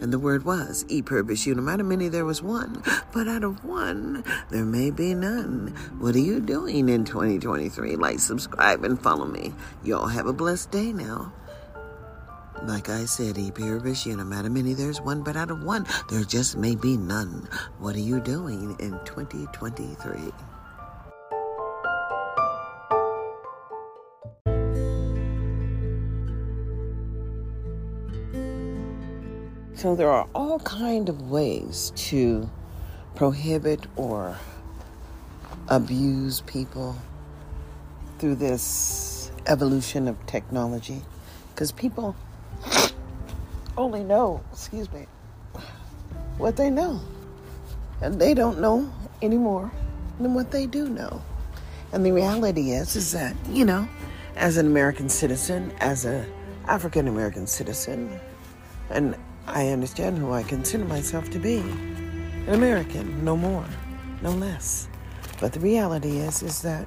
And 0.01 0.13
the 0.13 0.19
word 0.19 0.45
was, 0.45 0.85
e 0.89 1.03
pluribus 1.03 1.47
unum. 1.47 1.69
Out 1.69 1.81
of 1.81 1.87
many 1.87 2.09
there 2.09 2.25
was 2.25 2.43
one, 2.43 2.83
but 3.13 3.29
out 3.29 3.45
of 3.45 3.65
one 3.65 4.25
there 4.51 4.65
may 4.65 4.91
be 4.91 5.15
none. 5.15 5.69
What 6.01 6.17
are 6.17 6.19
you 6.19 6.41
doing 6.41 6.89
in 6.89 7.05
2023? 7.05 7.95
Like, 7.95 8.19
subscribe, 8.19 8.85
and 8.85 9.01
follow 9.01 9.27
me. 9.27 9.55
Y'all 9.85 10.09
have 10.09 10.27
a 10.27 10.33
blessed 10.33 10.73
day 10.73 10.93
now. 10.93 11.33
Like 12.67 12.89
I 12.91 13.07
said, 13.07 13.39
e 13.39 13.51
pluribus 13.51 14.07
unum. 14.07 14.33
Out 14.33 14.45
of 14.45 14.53
many 14.53 14.75
there's 14.75 15.01
one, 15.01 15.23
but 15.23 15.37
out 15.37 15.51
of 15.51 15.65
one 15.65 15.87
there 16.11 16.25
just 16.25 16.57
may 16.57 16.75
be 16.75 16.97
none. 16.97 17.49
What 17.79 17.97
are 17.97 18.01
you 18.01 18.21
doing 18.21 18.77
in 18.79 18.99
2023? 19.05 20.33
So 29.75 29.97
there 29.97 30.11
are 30.11 30.29
all 30.35 30.59
kind 30.59 31.09
of 31.09 31.31
ways 31.31 31.91
to 32.11 32.51
prohibit 33.15 33.87
or 33.97 34.37
abuse 35.69 36.43
people 36.43 36.97
through 38.19 38.35
this 38.35 39.31
evolution 39.47 40.07
of 40.07 40.27
technology 40.27 41.01
because 41.55 41.73
people 41.73 42.15
only 43.81 44.05
know, 44.05 44.43
excuse 44.53 44.93
me, 44.93 45.07
what 46.37 46.57
they 46.57 46.71
know. 46.71 47.01
And 48.03 48.21
they 48.21 48.35
don't 48.35 48.61
know 48.61 48.93
any 49.23 49.37
more 49.37 49.71
than 50.19 50.35
what 50.35 50.51
they 50.51 50.67
do 50.67 50.89
know. 50.89 51.23
And 51.93 52.05
the 52.05 52.13
reality 52.13 52.73
is 52.73 52.95
is 52.95 53.13
that, 53.13 53.35
you 53.49 53.65
know, 53.65 53.89
as 54.37 54.59
an 54.59 54.67
American 54.67 55.09
citizen, 55.09 55.73
as 55.81 56.05
a 56.05 56.25
African 56.69 57.09
American 57.09 57.47
citizen, 57.47 58.21
and 58.91 59.17
I 59.47 59.69
understand 59.69 60.19
who 60.19 60.33
I 60.33 60.43
consider 60.43 60.85
myself 60.85 61.31
to 61.31 61.39
be. 61.39 61.59
An 62.47 62.55
American, 62.55 63.25
no 63.25 63.37
more, 63.37 63.67
no 64.23 64.31
less. 64.31 64.89
But 65.41 65.53
the 65.53 65.61
reality 65.61 66.19
is 66.19 66.43
is 66.43 66.63
that 66.63 66.87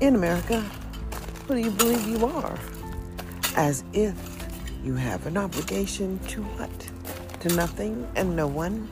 in 0.00 0.14
America, 0.14 0.60
who 1.46 1.54
do 1.54 1.60
you 1.60 1.70
believe 1.70 2.06
you 2.06 2.26
are? 2.26 2.58
As 3.56 3.84
if 3.92 4.33
you 4.84 4.94
have 4.94 5.26
an 5.26 5.36
obligation 5.38 6.18
to 6.28 6.42
what? 6.42 6.70
To 7.40 7.48
nothing 7.56 8.06
and 8.16 8.36
no 8.36 8.46
one, 8.46 8.90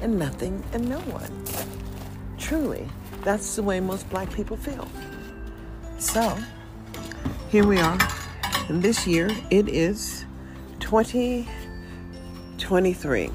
and 0.00 0.18
nothing 0.18 0.64
and 0.72 0.88
no 0.88 1.00
one. 1.00 1.30
Truly, 2.38 2.88
that's 3.22 3.54
the 3.54 3.62
way 3.62 3.78
most 3.78 4.08
black 4.08 4.32
people 4.32 4.56
feel. 4.56 4.88
So, 5.98 6.38
here 7.50 7.66
we 7.66 7.78
are. 7.78 7.98
And 8.68 8.82
this 8.82 9.06
year, 9.06 9.30
it 9.50 9.68
is 9.68 10.24
2023. 10.80 13.30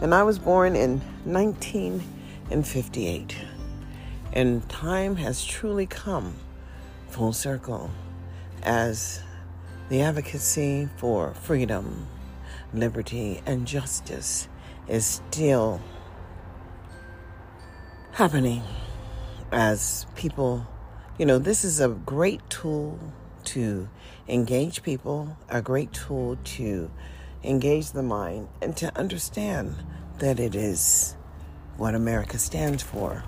And 0.00 0.14
I 0.14 0.22
was 0.22 0.38
born 0.38 0.76
in 0.76 1.00
1958. 1.24 3.36
And 4.34 4.66
time 4.68 5.16
has 5.16 5.44
truly 5.44 5.86
come 5.86 6.36
full 7.08 7.32
circle 7.32 7.90
as 8.62 9.20
the 9.92 10.00
advocacy 10.00 10.88
for 10.96 11.34
freedom, 11.34 12.06
liberty, 12.72 13.42
and 13.44 13.66
justice 13.66 14.48
is 14.88 15.04
still 15.04 15.82
happening 18.12 18.62
as 19.52 20.06
people, 20.14 20.66
you 21.18 21.26
know, 21.26 21.38
this 21.38 21.62
is 21.62 21.78
a 21.78 21.88
great 21.88 22.40
tool 22.48 22.98
to 23.44 23.86
engage 24.28 24.82
people, 24.82 25.36
a 25.50 25.60
great 25.60 25.92
tool 25.92 26.38
to 26.42 26.90
engage 27.44 27.90
the 27.90 28.02
mind, 28.02 28.48
and 28.62 28.74
to 28.74 28.98
understand 28.98 29.76
that 30.20 30.40
it 30.40 30.54
is 30.54 31.14
what 31.76 31.94
America 31.94 32.38
stands 32.38 32.82
for. 32.82 33.22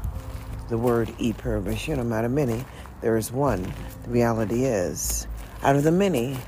The 0.70 0.79
word 0.79 1.12
e 1.18 1.35
pluribus 1.35 1.87
unum, 1.88 2.11
out 2.11 2.24
of 2.24 2.31
many, 2.31 2.64
there 3.03 3.18
is 3.18 3.31
one. 3.31 3.70
The 4.05 4.11
reality 4.11 4.64
is, 4.64 5.27
out 5.62 5.77
of 5.77 5.83
the 5.83 5.92
many, 5.92 6.38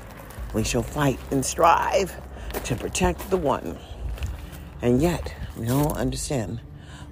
we 0.53 0.63
shall 0.63 0.83
fight 0.83 1.19
and 1.31 1.45
strive 1.45 2.15
to 2.63 2.75
protect 2.75 3.29
the 3.29 3.37
one. 3.37 3.77
And 4.81 5.01
yet, 5.01 5.33
we 5.57 5.69
all 5.69 5.93
understand 5.93 6.61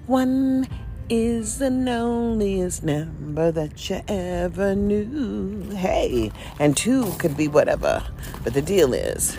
one 0.06 0.68
is 1.08 1.58
the 1.58 1.70
loneliest 1.70 2.82
number 2.82 3.52
that 3.52 3.90
you 3.90 4.00
ever 4.08 4.74
knew. 4.74 5.70
Hey, 5.70 6.32
and 6.58 6.76
two 6.76 7.12
could 7.18 7.36
be 7.36 7.48
whatever. 7.48 8.04
But 8.44 8.54
the 8.54 8.62
deal 8.62 8.92
is, 8.92 9.34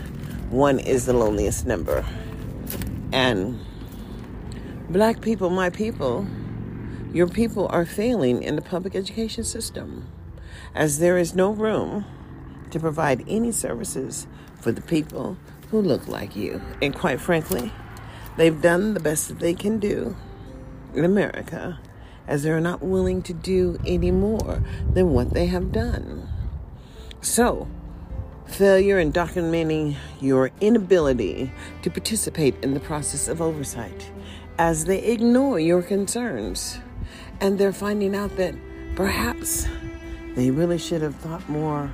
one 0.49 0.79
is 0.79 1.05
the 1.05 1.13
loneliest 1.13 1.65
number. 1.65 2.05
And 3.11 3.59
black 4.89 5.21
people, 5.21 5.49
my 5.49 5.69
people, 5.69 6.27
your 7.13 7.27
people 7.27 7.67
are 7.69 7.85
failing 7.85 8.43
in 8.43 8.55
the 8.55 8.61
public 8.61 8.95
education 8.95 9.43
system 9.43 10.07
as 10.75 10.99
there 10.99 11.17
is 11.17 11.33
no 11.33 11.51
room 11.51 12.05
to 12.71 12.79
provide 12.79 13.23
any 13.27 13.51
services 13.51 14.27
for 14.59 14.71
the 14.71 14.81
people 14.81 15.37
who 15.71 15.81
look 15.81 16.07
like 16.07 16.35
you. 16.35 16.61
And 16.81 16.95
quite 16.95 17.19
frankly, 17.19 17.71
they've 18.37 18.61
done 18.61 18.93
the 18.93 18.99
best 18.99 19.27
that 19.27 19.39
they 19.39 19.53
can 19.53 19.79
do 19.79 20.15
in 20.93 21.05
America 21.05 21.79
as 22.27 22.43
they're 22.43 22.59
not 22.59 22.81
willing 22.81 23.21
to 23.23 23.33
do 23.33 23.77
any 23.85 24.11
more 24.11 24.61
than 24.93 25.11
what 25.13 25.33
they 25.33 25.45
have 25.47 25.71
done. 25.71 26.27
So, 27.21 27.67
failure 28.45 28.99
in 28.99 29.11
documenting 29.11 29.95
your 30.19 30.51
inability 30.61 31.51
to 31.81 31.89
participate 31.89 32.55
in 32.61 32.73
the 32.73 32.79
process 32.79 33.27
of 33.27 33.41
oversight 33.41 34.11
as 34.57 34.85
they 34.85 34.99
ignore 34.99 35.59
your 35.59 35.81
concerns. 35.81 36.79
And 37.39 37.57
they're 37.57 37.73
finding 37.73 38.15
out 38.15 38.35
that 38.37 38.55
perhaps 38.95 39.67
they 40.35 40.51
really 40.51 40.77
should 40.77 41.01
have 41.01 41.15
thought 41.15 41.47
more 41.47 41.91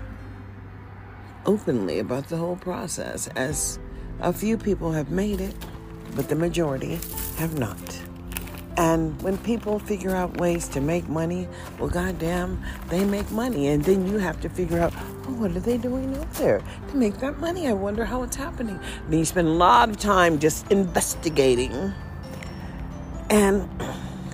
openly 1.45 1.99
about 1.99 2.29
the 2.29 2.37
whole 2.37 2.55
process, 2.55 3.27
as 3.35 3.79
a 4.19 4.31
few 4.33 4.57
people 4.57 4.91
have 4.91 5.11
made 5.11 5.41
it, 5.41 5.55
but 6.15 6.29
the 6.29 6.35
majority 6.35 6.99
have 7.37 7.57
not. 7.57 7.77
And 8.75 9.21
when 9.21 9.37
people 9.37 9.77
figure 9.77 10.15
out 10.15 10.37
ways 10.37 10.67
to 10.69 10.81
make 10.81 11.07
money, 11.07 11.47
well, 11.77 11.89
goddamn, 11.89 12.63
they 12.89 13.05
make 13.05 13.29
money. 13.29 13.67
And 13.67 13.83
then 13.83 14.07
you 14.07 14.17
have 14.17 14.41
to 14.41 14.49
figure 14.49 14.79
out, 14.79 14.93
oh, 14.95 15.33
what 15.33 15.51
are 15.51 15.59
they 15.59 15.77
doing 15.77 16.15
out 16.17 16.33
there 16.33 16.59
to 16.89 16.95
make 16.95 17.19
that 17.19 17.37
money? 17.39 17.67
I 17.67 17.73
wonder 17.73 18.03
how 18.03 18.23
it's 18.23 18.35
happening. 18.35 18.79
You 19.11 19.25
spend 19.25 19.47
a 19.47 19.51
lot 19.51 19.89
of 19.89 19.97
time 19.97 20.39
just 20.39 20.71
investigating. 20.71 21.93
And 23.29 23.69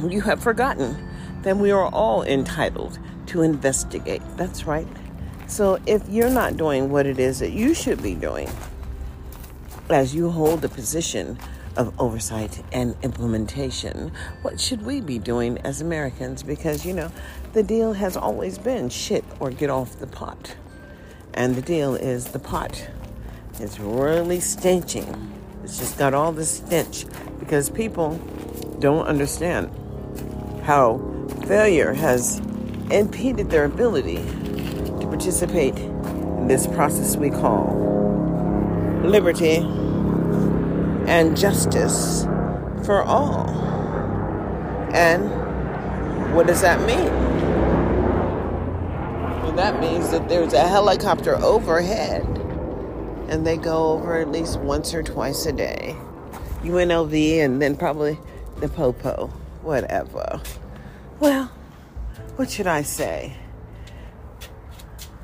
you 0.08 0.22
have 0.22 0.42
forgotten 0.42 0.96
that 1.42 1.58
we 1.58 1.72
are 1.72 1.88
all 1.88 2.24
entitled 2.24 2.98
to 3.28 3.42
investigate. 3.42 4.22
That's 4.38 4.66
right. 4.66 4.88
So 5.50 5.80
if 5.86 6.08
you're 6.08 6.30
not 6.30 6.56
doing 6.56 6.90
what 6.90 7.06
it 7.06 7.20
is 7.20 7.40
that 7.40 7.52
you 7.52 7.74
should 7.74 8.02
be 8.02 8.16
doing, 8.16 8.50
as 9.90 10.16
you 10.16 10.30
hold 10.30 10.62
the 10.62 10.70
position 10.70 11.38
of 11.76 11.98
oversight 12.00 12.62
and 12.72 12.96
implementation. 13.04 14.12
What 14.42 14.60
should 14.60 14.86
we 14.86 15.02
be 15.02 15.18
doing 15.18 15.58
as 15.60 15.82
Americans? 15.82 16.44
Because, 16.44 16.86
you 16.86 16.94
know, 16.94 17.12
the 17.54 17.64
deal 17.64 17.94
has 17.94 18.18
always 18.18 18.58
been 18.58 18.90
shit 18.90 19.24
or 19.40 19.50
get 19.50 19.70
off 19.70 19.98
the 20.00 20.08
pot. 20.08 20.56
And 21.34 21.56
the 21.56 21.62
deal 21.62 21.96
is 21.96 22.26
the 22.26 22.40
pot 22.40 22.90
is 23.60 23.80
really 23.80 24.40
stenching. 24.42 25.34
It's 25.64 25.80
just 25.80 25.98
got 25.98 26.14
all 26.14 26.32
this 26.32 26.58
stench 26.58 27.06
because 27.40 27.70
people 27.70 28.20
don't 28.80 29.08
understand 29.08 29.70
how 30.64 30.98
failure 31.46 31.94
has 31.94 32.40
impeded 32.92 33.50
their 33.50 33.66
ability 33.66 34.18
participate 35.10 35.78
in 35.78 36.48
this 36.48 36.68
process 36.68 37.18
we 37.18 37.30
call 37.30 37.76
liberty 39.04 39.58
and 41.08 41.36
justice 41.36 42.24
for 42.86 43.04
all. 43.04 43.50
And 44.94 45.30
what 46.34 46.48
does 46.48 46.62
that 46.62 46.80
mean? 46.82 47.12
Well, 49.44 49.54
that 49.54 49.80
means 49.80 50.12
that 50.12 50.30
there's 50.30 50.54
a 50.54 50.68
helicopter 50.68 51.36
overhead 51.38 52.24
and 53.30 53.46
they 53.46 53.58
go 53.58 53.94
over 53.94 54.18
at 54.18 54.30
least 54.30 54.60
once 54.60 54.94
or 54.94 55.04
twice 55.04 55.46
a 55.46 55.52
day. 55.52 55.96
UNLV 56.62 57.40
and 57.44 57.62
then 57.62 57.78
probably 57.78 58.20
the 58.58 58.68
Popo, 58.68 59.28
whatever. 59.62 60.42
Well, 61.20 61.52
what 62.36 62.50
should 62.50 62.68
I 62.68 62.82
say? 62.82 63.36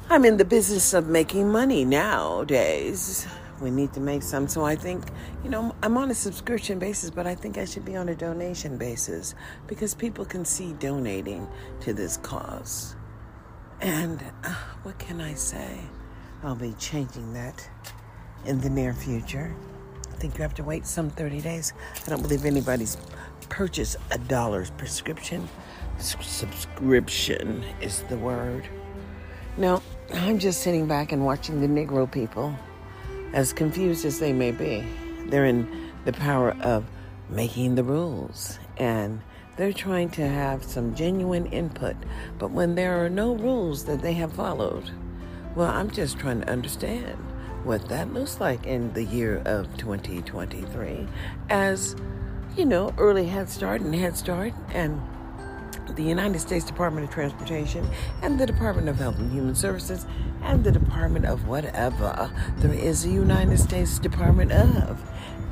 I'm 0.10 0.26
in 0.26 0.38
the 0.38 0.46
business 0.46 0.94
of 0.94 1.08
making 1.08 1.52
money 1.52 1.84
nowadays 1.84 3.28
we 3.62 3.72
need 3.72 3.94
to 3.94 4.00
make 4.00 4.24
some. 4.24 4.48
So 4.48 4.66
I 4.66 4.76
think, 4.76 5.04
you 5.44 5.50
know, 5.50 5.76
I'm 5.82 5.98
on 5.98 6.12
a 6.12 6.14
subscription 6.14 6.80
basis, 6.80 7.10
but 7.10 7.26
I 7.26 7.36
think 7.36 7.58
I 7.58 7.66
should 7.66 7.86
be 7.86 7.96
on 7.96 8.10
a 8.10 8.16
donation 8.16 8.78
basis 8.78 9.36
because 9.68 9.94
people 9.94 10.26
can 10.26 10.46
see 10.46 10.74
donating 10.74 11.48
to 11.82 11.94
this 11.94 12.18
cause. 12.18 12.96
And 13.82 14.24
uh, 14.44 14.54
what 14.84 14.98
can 15.00 15.22
I 15.22 15.34
say? 15.34 15.80
I'll 16.44 16.56
be 16.56 16.74
changing 16.74 17.34
that 17.34 17.68
in 18.46 18.60
the 18.62 18.70
near 18.70 18.94
future. 18.94 19.56
I 20.12 20.18
think 20.18 20.38
you 20.38 20.42
have 20.44 20.54
to 20.56 20.64
wait 20.64 20.86
some 20.86 21.10
30 21.10 21.42
days. 21.42 21.74
I 22.06 22.10
don't 22.10 22.22
believe 22.22 22.46
anybody's 22.46 22.98
purchased 23.50 23.98
a 24.12 24.18
dollar's 24.18 24.72
prescription. 24.72 25.48
S- 25.98 26.16
subscription 26.22 27.64
is 27.82 28.04
the 28.04 28.18
word. 28.18 28.68
No, 29.58 29.82
I'm 30.14 30.40
just 30.40 30.62
sitting 30.62 30.88
back 30.88 31.12
and 31.12 31.26
watching 31.26 31.62
the 31.62 31.68
Negro 31.68 32.10
people 32.10 32.56
as 33.34 33.52
confused 33.52 34.06
as 34.06 34.20
they 34.20 34.34
may 34.34 34.52
be, 34.52 34.86
they're 35.28 35.46
in 35.46 35.92
the 36.06 36.14
power 36.14 36.56
of 36.62 36.86
making 37.30 37.76
the 37.76 37.84
rules 37.84 38.60
and 38.78 39.22
they're 39.58 39.74
trying 39.74 40.10
to 40.12 40.28
have 40.28 40.64
some 40.64 40.94
genuine 40.96 41.48
input. 41.48 41.96
But 42.38 42.52
when 42.52 42.76
there 42.76 43.04
are 43.04 43.10
no 43.10 43.34
rules 43.36 43.86
that 43.86 44.02
they 44.02 44.14
have 44.14 44.34
followed, 44.34 44.92
well, 45.56 45.72
I'm 45.72 45.90
just 45.90 46.20
trying 46.20 46.42
to 46.42 46.50
understand 46.50 47.18
what 47.64 47.90
that 47.90 48.14
looks 48.14 48.40
like 48.40 48.68
in 48.68 48.94
the 48.94 49.04
year 49.04 49.42
of 49.46 49.76
2023 49.78 51.08
as, 51.50 51.96
you 52.56 52.66
know, 52.66 52.94
early 52.98 53.26
Head 53.26 53.50
Start 53.50 53.82
and 53.82 53.96
Head 53.96 54.16
Start 54.16 54.54
and 54.70 55.02
the 55.94 56.04
United 56.04 56.40
States 56.40 56.66
Department 56.66 57.08
of 57.08 57.14
Transportation 57.14 57.88
and 58.22 58.40
the 58.40 58.46
Department 58.46 58.90
of 58.90 58.98
Health 58.98 59.18
and 59.18 59.32
Human 59.32 59.56
Services 59.56 60.06
and 60.44 60.64
the 60.64 60.72
Department 60.72 61.26
of 61.26 61.48
whatever 61.48 62.32
there 62.58 62.74
is 62.74 63.06
a 63.06 63.10
United 63.10 63.60
States 63.60 64.00
Department 64.00 64.52
of. 64.52 65.02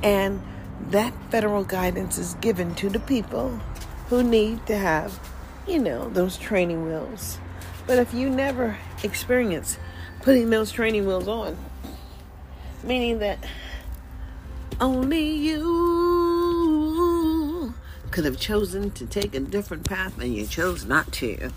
And 0.03 0.41
that 0.89 1.13
federal 1.29 1.63
guidance 1.63 2.17
is 2.17 2.35
given 2.35 2.75
to 2.75 2.89
the 2.89 2.99
people 2.99 3.59
who 4.09 4.21
need 4.23 4.65
to 4.67 4.75
have, 4.77 5.19
you 5.67 5.79
know, 5.79 6.09
those 6.09 6.37
training 6.37 6.85
wheels. 6.85 7.39
But 7.87 7.99
if 7.99 8.13
you 8.13 8.29
never 8.29 8.77
experience 9.03 9.77
putting 10.21 10.49
those 10.49 10.71
training 10.71 11.05
wheels 11.05 11.27
on, 11.27 11.57
meaning 12.83 13.19
that 13.19 13.39
only 14.79 15.29
you 15.29 16.02
could 18.13 18.25
have 18.25 18.39
chosen 18.39 18.91
to 18.91 19.07
take 19.07 19.33
a 19.33 19.39
different 19.39 19.83
path 19.89 20.21
and 20.21 20.35
you 20.35 20.45
chose 20.45 20.85
not 20.85 21.11
to. 21.11 21.49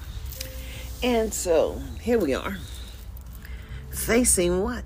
And 1.03 1.35
so 1.35 1.83
here 2.01 2.19
we 2.19 2.33
are 2.33 2.57
facing 3.91 4.63
what? 4.63 4.83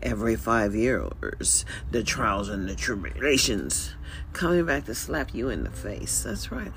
Every 0.00 0.36
five 0.36 0.72
years, 0.72 1.64
the 1.90 2.04
trials 2.04 2.48
and 2.48 2.68
the 2.68 2.76
tribulations 2.76 3.92
coming 4.32 4.64
back 4.64 4.84
to 4.84 4.94
slap 4.94 5.34
you 5.34 5.48
in 5.48 5.64
the 5.64 5.70
face. 5.70 6.22
That's 6.22 6.52
right. 6.52 6.72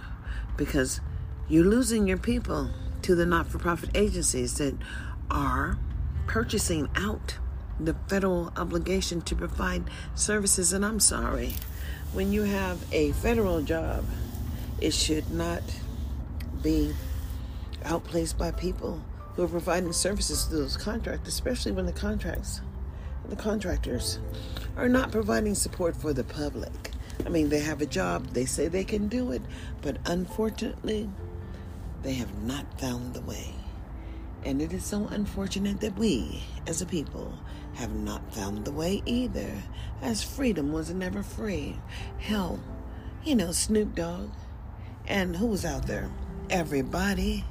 Because 0.57 0.99
you're 1.47 1.63
losing 1.63 2.07
your 2.07 2.17
people 2.17 2.71
to 3.03 3.13
the 3.13 3.27
not 3.27 3.45
for 3.45 3.59
profit 3.59 3.91
agencies 3.93 4.57
that 4.57 4.75
are 5.29 5.77
purchasing 6.25 6.89
out 6.95 7.37
the 7.79 7.93
federal 8.07 8.51
obligation 8.57 9.21
to 9.21 9.35
provide 9.35 9.83
services. 10.15 10.73
And 10.73 10.83
I'm 10.83 10.99
sorry, 10.99 11.53
when 12.13 12.31
you 12.31 12.41
have 12.41 12.83
a 12.91 13.11
federal 13.11 13.61
job, 13.61 14.03
it 14.83 14.93
should 14.93 15.31
not 15.31 15.63
be 16.61 16.93
outplaced 17.85 18.37
by 18.37 18.51
people 18.51 19.01
who 19.33 19.43
are 19.43 19.47
providing 19.47 19.93
services 19.93 20.43
to 20.43 20.57
those 20.57 20.75
contracts, 20.75 21.29
especially 21.29 21.71
when 21.71 21.86
the 21.86 21.93
contracts, 21.93 22.59
the 23.29 23.36
contractors 23.38 24.19
are 24.75 24.89
not 24.89 25.09
providing 25.09 25.55
support 25.55 25.95
for 25.95 26.11
the 26.11 26.25
public. 26.25 26.91
I 27.25 27.29
mean, 27.29 27.47
they 27.47 27.61
have 27.61 27.81
a 27.81 27.86
job, 27.86 28.27
they 28.34 28.43
say 28.43 28.67
they 28.67 28.84
can 28.84 29.07
do 29.07 29.31
it, 29.31 29.41
but 29.81 29.97
unfortunately, 30.05 31.09
they 32.01 32.15
have 32.15 32.43
not 32.43 32.77
found 32.77 33.13
the 33.13 33.21
way. 33.21 33.55
And 34.43 34.61
it 34.61 34.73
is 34.73 34.84
so 34.84 35.07
unfortunate 35.07 35.79
that 35.79 35.97
we, 35.97 36.43
as 36.67 36.81
a 36.81 36.86
people, 36.86 37.34
have 37.75 37.95
not 37.95 38.34
found 38.34 38.65
the 38.65 38.73
way 38.73 39.01
either, 39.05 39.63
as 40.01 40.21
freedom 40.21 40.73
was 40.73 40.93
never 40.93 41.23
free. 41.23 41.79
Hell, 42.19 42.59
you 43.23 43.36
know, 43.36 43.53
Snoop 43.53 43.95
Dogg. 43.95 44.29
And 45.08 45.36
who 45.36 45.47
was 45.47 45.66
out 45.66 45.86
there? 45.86 46.10
Everybody 46.49 47.43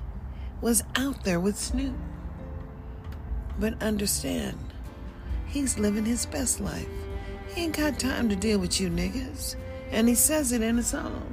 was 0.60 0.82
out 0.96 1.24
there 1.24 1.40
with 1.40 1.58
Snoop. 1.58 1.94
But 3.58 3.82
understand, 3.82 4.58
he's 5.46 5.78
living 5.78 6.04
his 6.04 6.24
best 6.26 6.60
life. 6.60 6.88
He 7.54 7.64
ain't 7.64 7.76
got 7.76 7.98
time 7.98 8.28
to 8.30 8.36
deal 8.36 8.58
with 8.58 8.80
you 8.80 8.88
niggas. 8.88 9.56
And 9.90 10.08
he 10.08 10.14
says 10.14 10.52
it 10.52 10.62
in 10.62 10.78
a 10.78 10.82
song. 10.82 11.28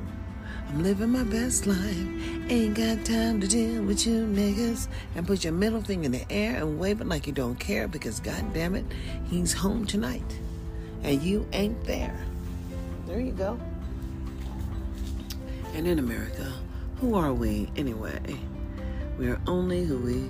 I'm 0.68 0.84
living 0.84 1.10
my 1.10 1.24
best 1.24 1.66
life. 1.66 2.08
Ain't 2.50 2.76
got 2.76 3.06
time 3.06 3.40
to 3.40 3.48
deal 3.48 3.82
with 3.84 4.06
you 4.06 4.26
niggas. 4.26 4.88
And 5.16 5.26
put 5.26 5.44
your 5.44 5.54
middle 5.54 5.82
finger 5.82 6.06
in 6.06 6.12
the 6.12 6.32
air 6.32 6.58
and 6.58 6.78
wave 6.78 7.00
it 7.02 7.08
like 7.08 7.26
you 7.26 7.34
don't 7.34 7.60
care 7.60 7.88
because, 7.88 8.20
god 8.20 8.54
damn 8.54 8.76
it, 8.76 8.86
he's 9.30 9.54
home 9.54 9.86
tonight. 9.86 10.40
And 11.02 11.24
you 11.24 11.48
ain't 11.54 11.84
there. 11.86 12.20
There 13.08 13.20
you 13.20 13.32
go. 13.32 13.60
And 15.74 15.88
in 15.88 16.00
America, 16.00 16.52
who 16.98 17.16
are 17.16 17.34
we 17.34 17.70
anyway? 17.78 18.20
We 19.18 19.30
are 19.30 19.40
only 19.48 19.84
who 19.86 19.98
we 20.00 20.30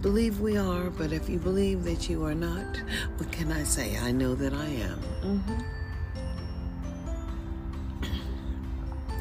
believe 0.00 0.40
we 0.40 0.56
are, 0.56 0.90
but 0.90 1.12
if 1.12 1.28
you 1.28 1.38
believe 1.38 1.84
that 1.84 2.08
you 2.08 2.24
are 2.24 2.34
not, 2.34 2.76
what 3.16 3.30
can 3.30 3.52
I 3.52 3.62
say? 3.62 3.96
I 3.98 4.10
know 4.10 4.34
that 4.34 4.52
I 4.52 4.66
am. 4.66 4.98
Mm-hmm. 5.22 5.60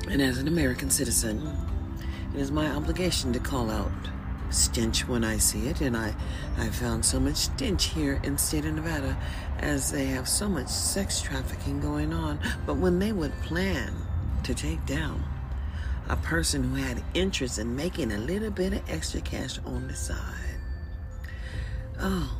And 0.09 0.21
as 0.21 0.39
an 0.39 0.47
American 0.47 0.89
citizen, 0.89 1.55
it 2.33 2.39
is 2.39 2.51
my 2.51 2.67
obligation 2.67 3.31
to 3.33 3.39
call 3.39 3.69
out 3.69 3.91
stench 4.49 5.07
when 5.07 5.23
I 5.23 5.37
see 5.37 5.67
it, 5.67 5.81
and 5.81 5.95
I, 5.95 6.13
I 6.57 6.69
found 6.69 7.05
so 7.05 7.19
much 7.19 7.35
stench 7.35 7.85
here 7.85 8.19
in 8.23 8.37
state 8.37 8.65
of 8.65 8.73
Nevada 8.73 9.17
as 9.59 9.91
they 9.91 10.07
have 10.07 10.27
so 10.27 10.49
much 10.49 10.67
sex 10.67 11.21
trafficking 11.21 11.79
going 11.79 12.11
on. 12.11 12.39
But 12.65 12.77
when 12.77 12.99
they 12.99 13.11
would 13.11 13.33
plan 13.41 13.93
to 14.43 14.53
take 14.53 14.85
down 14.85 15.23
a 16.11 16.17
person 16.17 16.61
who 16.61 16.75
had 16.75 17.01
interest 17.13 17.57
in 17.57 17.73
making 17.73 18.11
a 18.11 18.17
little 18.17 18.51
bit 18.51 18.73
of 18.73 18.89
extra 18.89 19.21
cash 19.21 19.57
on 19.65 19.87
the 19.87 19.95
side, 19.95 20.59
oh, 22.01 22.37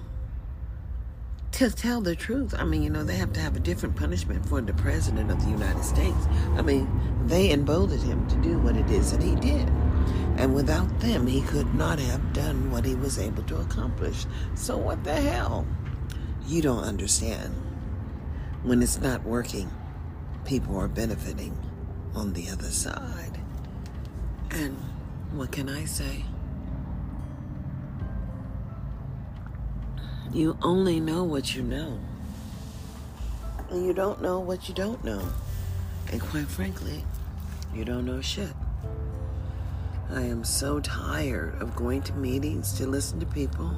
to 1.53 1.71
tell 1.71 2.01
the 2.01 2.15
truth, 2.15 2.53
I 2.57 2.65
mean, 2.65 2.83
you 2.83 2.89
know, 2.89 3.05
they 3.05 3.15
have 3.15 3.31
to 3.33 3.39
have 3.39 3.55
a 3.55 3.59
different 3.59 3.95
punishment 3.95 4.45
for 4.45 4.59
the 4.59 4.73
president 4.73 5.31
of 5.31 5.41
the 5.41 5.49
United 5.49 5.85
States. 5.85 6.27
I 6.57 6.61
mean, 6.61 6.89
they 7.27 7.51
emboldened 7.51 8.03
him 8.03 8.27
to 8.27 8.35
do 8.37 8.59
what 8.59 8.75
it 8.75 8.89
is 8.91 9.11
that 9.13 9.23
he 9.23 9.35
did. 9.35 9.69
And 10.37 10.53
without 10.53 10.99
them, 10.99 11.25
he 11.25 11.41
could 11.41 11.73
not 11.73 11.99
have 11.99 12.33
done 12.33 12.71
what 12.71 12.83
he 12.83 12.95
was 12.95 13.19
able 13.19 13.43
to 13.43 13.57
accomplish. 13.57 14.25
So, 14.55 14.77
what 14.77 15.03
the 15.03 15.13
hell? 15.13 15.65
You 16.45 16.61
don't 16.61 16.83
understand. 16.83 17.53
When 18.63 18.81
it's 18.81 18.99
not 18.99 19.23
working, 19.23 19.71
people 20.43 20.77
are 20.77 20.87
benefiting 20.87 21.57
on 22.15 22.33
the 22.33 22.49
other 22.49 22.71
side. 22.71 23.40
And 24.51 24.77
what 25.31 25.51
can 25.51 25.69
I 25.69 25.85
say? 25.85 26.25
You 30.33 30.57
only 30.61 30.99
know 30.99 31.23
what 31.23 31.55
you 31.55 31.61
know. 31.61 31.99
And 33.69 33.85
you 33.85 33.93
don't 33.93 34.21
know 34.21 34.39
what 34.39 34.67
you 34.67 34.75
don't 34.75 35.03
know. 35.03 35.21
And 36.11 36.21
quite 36.21 36.47
frankly, 36.47 37.03
you 37.73 37.85
don't 37.85 38.05
know 38.05 38.19
shit. 38.21 38.53
I 40.09 40.21
am 40.23 40.43
so 40.43 40.81
tired 40.81 41.61
of 41.61 41.75
going 41.75 42.01
to 42.03 42.13
meetings 42.13 42.73
to 42.73 42.87
listen 42.87 43.19
to 43.21 43.25
people 43.25 43.73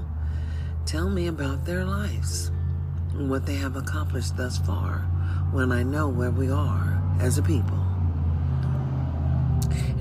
tell 0.86 1.10
me 1.10 1.28
about 1.28 1.66
their 1.66 1.86
lives 1.86 2.52
and 3.14 3.30
what 3.30 3.46
they 3.46 3.56
have 3.56 3.76
accomplished 3.76 4.36
thus 4.36 4.58
far 4.58 5.00
when 5.52 5.72
I 5.72 5.84
know 5.84 6.10
where 6.10 6.32
we 6.32 6.50
are 6.50 7.02
as 7.20 7.38
a 7.38 7.44
people. 7.44 7.93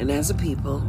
And 0.03 0.11
as 0.11 0.30
a 0.30 0.34
people, 0.34 0.82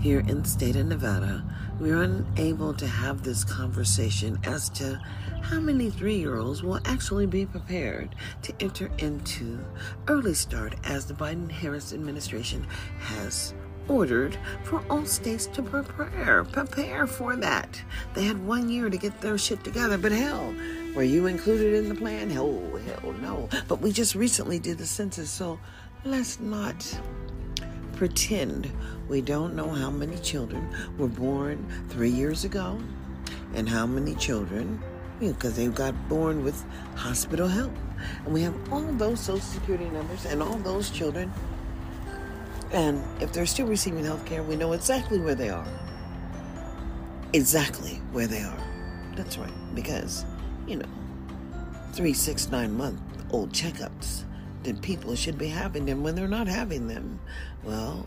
here 0.00 0.20
in 0.20 0.42
the 0.42 0.48
state 0.48 0.76
of 0.76 0.84
Nevada, 0.84 1.42
we 1.80 1.92
are 1.92 2.02
unable 2.02 2.74
to 2.74 2.86
have 2.86 3.22
this 3.22 3.42
conversation 3.42 4.38
as 4.44 4.68
to 4.70 5.00
how 5.40 5.60
many 5.60 5.88
three 5.88 6.18
year 6.18 6.36
olds 6.36 6.62
will 6.62 6.78
actually 6.84 7.24
be 7.24 7.46
prepared 7.46 8.14
to 8.42 8.52
enter 8.60 8.90
into 8.98 9.58
early 10.08 10.34
start 10.34 10.74
as 10.84 11.06
the 11.06 11.14
Biden 11.14 11.50
Harris 11.50 11.94
administration 11.94 12.66
has 12.98 13.54
ordered 13.88 14.36
for 14.62 14.84
all 14.90 15.06
states 15.06 15.46
to 15.46 15.62
prepare 15.62 16.44
prepare 16.44 17.06
for 17.06 17.36
that. 17.36 17.82
They 18.12 18.24
had 18.24 18.46
one 18.46 18.68
year 18.68 18.90
to 18.90 18.98
get 18.98 19.22
their 19.22 19.38
shit 19.38 19.64
together 19.64 19.96
but 19.96 20.12
hell 20.12 20.54
were 20.94 21.02
you 21.02 21.28
included 21.28 21.76
in 21.76 21.88
the 21.88 21.94
plan? 21.94 22.28
Hell 22.28 22.60
hell 22.84 23.14
no. 23.22 23.48
But 23.68 23.80
we 23.80 23.90
just 23.90 24.14
recently 24.14 24.58
did 24.58 24.76
the 24.76 24.84
census 24.84 25.30
so 25.30 25.58
let's 26.04 26.38
not 26.40 26.84
pretend 28.00 28.72
we 29.10 29.20
don't 29.20 29.54
know 29.54 29.68
how 29.68 29.90
many 29.90 30.16
children 30.20 30.66
were 30.96 31.06
born 31.06 31.62
three 31.90 32.08
years 32.08 32.44
ago 32.44 32.80
and 33.52 33.68
how 33.68 33.86
many 33.86 34.14
children, 34.14 34.82
because 35.18 35.58
you 35.58 35.66
know, 35.66 35.70
they 35.72 35.76
got 35.76 36.08
born 36.08 36.42
with 36.42 36.64
hospital 36.96 37.46
help. 37.46 37.70
And 38.24 38.32
we 38.32 38.40
have 38.40 38.54
all 38.72 38.80
those 38.80 39.20
Social 39.20 39.38
Security 39.40 39.84
numbers 39.90 40.24
and 40.24 40.42
all 40.42 40.56
those 40.56 40.88
children. 40.88 41.30
And 42.72 43.04
if 43.20 43.34
they're 43.34 43.44
still 43.44 43.66
receiving 43.66 44.02
health 44.02 44.24
care, 44.24 44.42
we 44.42 44.56
know 44.56 44.72
exactly 44.72 45.18
where 45.20 45.34
they 45.34 45.50
are. 45.50 45.68
Exactly 47.34 48.00
where 48.12 48.26
they 48.26 48.40
are. 48.40 48.64
That's 49.14 49.36
right. 49.36 49.74
Because, 49.74 50.24
you 50.66 50.76
know, 50.76 50.88
three, 51.92 52.14
six, 52.14 52.50
nine 52.50 52.74
month 52.74 52.98
old 53.30 53.52
checkups 53.52 54.24
that 54.62 54.80
people 54.82 55.14
should 55.14 55.38
be 55.38 55.48
having 55.48 55.86
them 55.86 56.02
when 56.02 56.14
they're 56.14 56.28
not 56.28 56.46
having 56.46 56.86
them. 56.86 57.18
Well, 57.62 58.06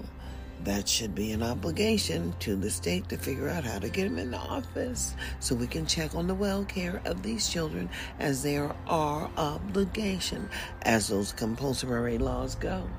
that 0.64 0.88
should 0.88 1.14
be 1.14 1.32
an 1.32 1.44
obligation 1.44 2.34
to 2.40 2.56
the 2.56 2.70
state 2.70 3.10
to 3.10 3.18
figure 3.18 3.50
out 3.50 3.66
how 3.66 3.80
to 3.80 3.90
get 3.90 4.06
them 4.06 4.18
in 4.18 4.32
the 4.32 4.38
office 4.38 5.14
so 5.40 5.56
we 5.56 5.68
can 5.68 5.86
check 5.86 6.16
on 6.16 6.28
the 6.28 6.34
well 6.34 6.64
care 6.64 7.02
of 7.06 7.22
these 7.22 7.50
children 7.50 7.90
as 8.20 8.44
they 8.44 8.58
are 8.58 8.76
our 8.88 9.30
obligation 9.38 10.50
as 10.84 11.08
those 11.08 11.34
compulsory 11.34 12.18
laws 12.18 12.56
go. 12.56 12.90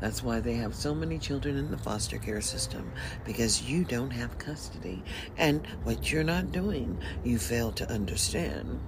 That's 0.00 0.22
why 0.22 0.40
they 0.40 0.54
have 0.54 0.74
so 0.74 0.94
many 0.94 1.18
children 1.18 1.56
in 1.56 1.70
the 1.70 1.78
foster 1.78 2.18
care 2.18 2.40
system 2.40 2.90
because 3.24 3.62
you 3.62 3.84
don't 3.84 4.10
have 4.10 4.38
custody. 4.38 5.02
And 5.36 5.66
what 5.84 6.10
you're 6.10 6.24
not 6.24 6.52
doing, 6.52 6.98
you 7.22 7.38
fail 7.38 7.70
to 7.72 7.90
understand. 7.90 8.80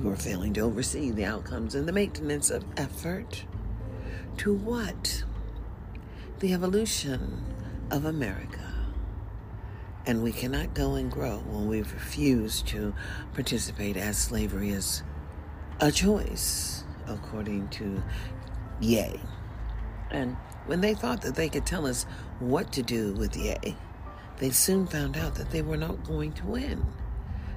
You 0.00 0.10
are 0.10 0.16
failing 0.16 0.52
to 0.54 0.60
oversee 0.60 1.10
the 1.10 1.24
outcomes 1.24 1.74
and 1.74 1.88
the 1.88 1.92
maintenance 1.92 2.50
of 2.50 2.64
effort. 2.76 3.44
To 4.38 4.54
what? 4.54 5.24
The 6.38 6.52
evolution 6.52 7.42
of 7.90 8.04
America. 8.04 8.74
And 10.04 10.22
we 10.22 10.32
cannot 10.32 10.74
go 10.74 10.96
and 10.96 11.10
grow 11.10 11.38
when 11.38 11.66
we 11.66 11.78
refuse 11.78 12.60
to 12.62 12.92
participate 13.32 13.96
as 13.96 14.18
slavery 14.18 14.68
is 14.68 15.02
a 15.80 15.90
choice, 15.90 16.84
according 17.06 17.68
to 17.68 18.02
Ye. 18.82 19.18
And 20.10 20.36
when 20.66 20.82
they 20.82 20.92
thought 20.92 21.22
that 21.22 21.36
they 21.36 21.48
could 21.48 21.64
tell 21.64 21.86
us 21.86 22.04
what 22.38 22.70
to 22.72 22.82
do 22.82 23.14
with 23.14 23.34
Ye, 23.34 23.74
they 24.36 24.50
soon 24.50 24.86
found 24.86 25.16
out 25.16 25.36
that 25.36 25.50
they 25.50 25.62
were 25.62 25.78
not 25.78 26.04
going 26.04 26.34
to 26.34 26.44
win 26.44 26.84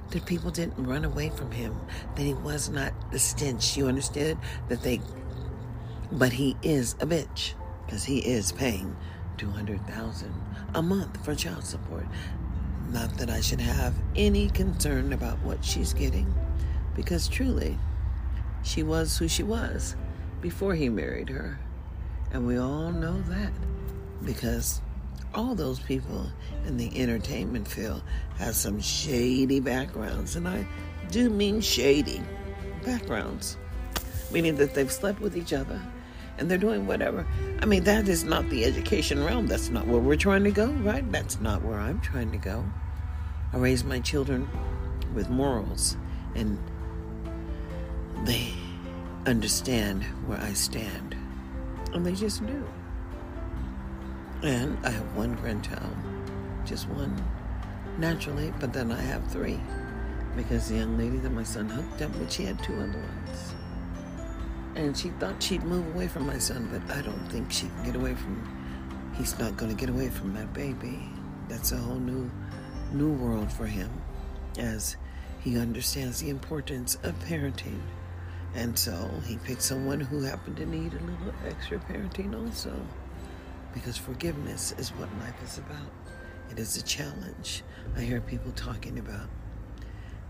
that 0.08 0.24
people 0.24 0.50
didn't 0.50 0.82
run 0.82 1.04
away 1.04 1.28
from 1.28 1.50
him, 1.50 1.78
that 2.16 2.22
he 2.22 2.32
was 2.32 2.70
not 2.70 2.94
the 3.12 3.18
stench. 3.18 3.76
You 3.76 3.88
understood? 3.88 4.38
That 4.68 4.82
they, 4.82 5.02
but 6.10 6.32
he 6.32 6.56
is 6.62 6.94
a 6.94 7.06
bitch 7.06 7.52
because 7.90 8.04
he 8.04 8.18
is 8.20 8.52
paying 8.52 8.96
200000 9.36 10.32
a 10.76 10.80
month 10.80 11.24
for 11.24 11.34
child 11.34 11.64
support. 11.64 12.06
Not 12.92 13.18
that 13.18 13.28
I 13.28 13.40
should 13.40 13.60
have 13.60 13.94
any 14.14 14.48
concern 14.48 15.12
about 15.12 15.40
what 15.40 15.64
she's 15.64 15.92
getting, 15.92 16.32
because 16.94 17.26
truly, 17.26 17.76
she 18.62 18.84
was 18.84 19.18
who 19.18 19.26
she 19.26 19.42
was 19.42 19.96
before 20.40 20.76
he 20.76 20.88
married 20.88 21.30
her. 21.30 21.58
And 22.32 22.46
we 22.46 22.58
all 22.58 22.92
know 22.92 23.20
that 23.22 23.50
because 24.24 24.80
all 25.34 25.56
those 25.56 25.80
people 25.80 26.30
in 26.68 26.76
the 26.76 26.96
entertainment 26.96 27.66
field 27.66 28.02
have 28.38 28.54
some 28.54 28.80
shady 28.80 29.58
backgrounds, 29.58 30.36
and 30.36 30.46
I 30.46 30.64
do 31.10 31.28
mean 31.28 31.60
shady 31.60 32.22
backgrounds, 32.84 33.58
meaning 34.30 34.54
that 34.58 34.74
they've 34.74 34.92
slept 34.92 35.20
with 35.20 35.36
each 35.36 35.52
other 35.52 35.82
and 36.40 36.50
they're 36.50 36.58
doing 36.58 36.86
whatever. 36.86 37.26
I 37.60 37.66
mean, 37.66 37.84
that 37.84 38.08
is 38.08 38.24
not 38.24 38.48
the 38.48 38.64
education 38.64 39.22
realm. 39.22 39.46
That's 39.46 39.68
not 39.68 39.86
where 39.86 40.00
we're 40.00 40.16
trying 40.16 40.42
to 40.44 40.50
go, 40.50 40.66
right? 40.66 41.10
That's 41.12 41.40
not 41.40 41.62
where 41.62 41.78
I'm 41.78 42.00
trying 42.00 42.32
to 42.32 42.38
go. 42.38 42.64
I 43.52 43.58
raise 43.58 43.84
my 43.84 44.00
children 44.00 44.48
with 45.14 45.28
morals, 45.28 45.96
and 46.34 46.58
they 48.24 48.54
understand 49.26 50.02
where 50.26 50.40
I 50.40 50.54
stand, 50.54 51.14
and 51.92 52.04
they 52.04 52.14
just 52.14 52.44
do. 52.46 52.66
And 54.42 54.78
I 54.84 54.90
have 54.90 55.14
one 55.14 55.34
grandchild, 55.34 55.94
just 56.64 56.88
one, 56.88 57.22
naturally, 57.98 58.52
but 58.58 58.72
then 58.72 58.90
I 58.90 59.00
have 59.00 59.26
three 59.30 59.60
because 60.36 60.68
the 60.68 60.76
young 60.76 60.96
lady 60.96 61.18
that 61.18 61.30
my 61.30 61.42
son 61.42 61.68
hooked 61.68 62.00
up 62.00 62.16
with, 62.16 62.32
she 62.32 62.44
had 62.44 62.62
two 62.62 62.72
other 62.74 62.98
ones. 62.98 63.49
And 64.76 64.96
she 64.96 65.10
thought 65.10 65.42
she'd 65.42 65.64
move 65.64 65.94
away 65.94 66.08
from 66.08 66.26
my 66.26 66.38
son, 66.38 66.68
but 66.72 66.96
I 66.96 67.02
don't 67.02 67.26
think 67.28 67.50
she 67.50 67.66
can 67.66 67.84
get 67.84 67.96
away 67.96 68.14
from. 68.14 69.12
He's 69.16 69.38
not 69.38 69.56
going 69.56 69.70
to 69.70 69.76
get 69.76 69.90
away 69.90 70.08
from 70.08 70.32
that 70.34 70.52
baby. 70.54 71.10
That's 71.48 71.72
a 71.72 71.76
whole 71.76 71.98
new, 71.98 72.30
new 72.92 73.12
world 73.12 73.52
for 73.52 73.66
him, 73.66 73.90
as 74.58 74.96
he 75.40 75.58
understands 75.58 76.20
the 76.20 76.30
importance 76.30 76.96
of 77.02 77.18
parenting. 77.20 77.80
And 78.54 78.78
so 78.78 79.10
he 79.26 79.36
picked 79.38 79.62
someone 79.62 80.00
who 80.00 80.22
happened 80.22 80.56
to 80.58 80.66
need 80.66 80.92
a 80.94 80.98
little 81.00 81.34
extra 81.46 81.78
parenting 81.78 82.34
also. 82.34 82.72
because 83.72 83.96
forgiveness 83.96 84.74
is 84.78 84.90
what 84.90 85.08
life 85.18 85.40
is 85.44 85.58
about. 85.58 85.90
It 86.50 86.58
is 86.58 86.76
a 86.76 86.82
challenge. 86.82 87.62
I 87.96 88.00
hear 88.00 88.20
people 88.20 88.52
talking 88.52 88.98
about 88.98 89.28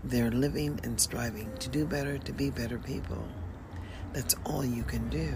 they're 0.03 0.31
living 0.31 0.79
and 0.83 0.99
striving 0.99 1.51
to 1.59 1.69
do 1.69 1.85
better, 1.85 2.17
to 2.17 2.33
be 2.33 2.49
better 2.49 2.79
people. 2.79 3.23
That's 4.13 4.35
all 4.45 4.65
you 4.65 4.83
can 4.83 5.09
do. 5.09 5.33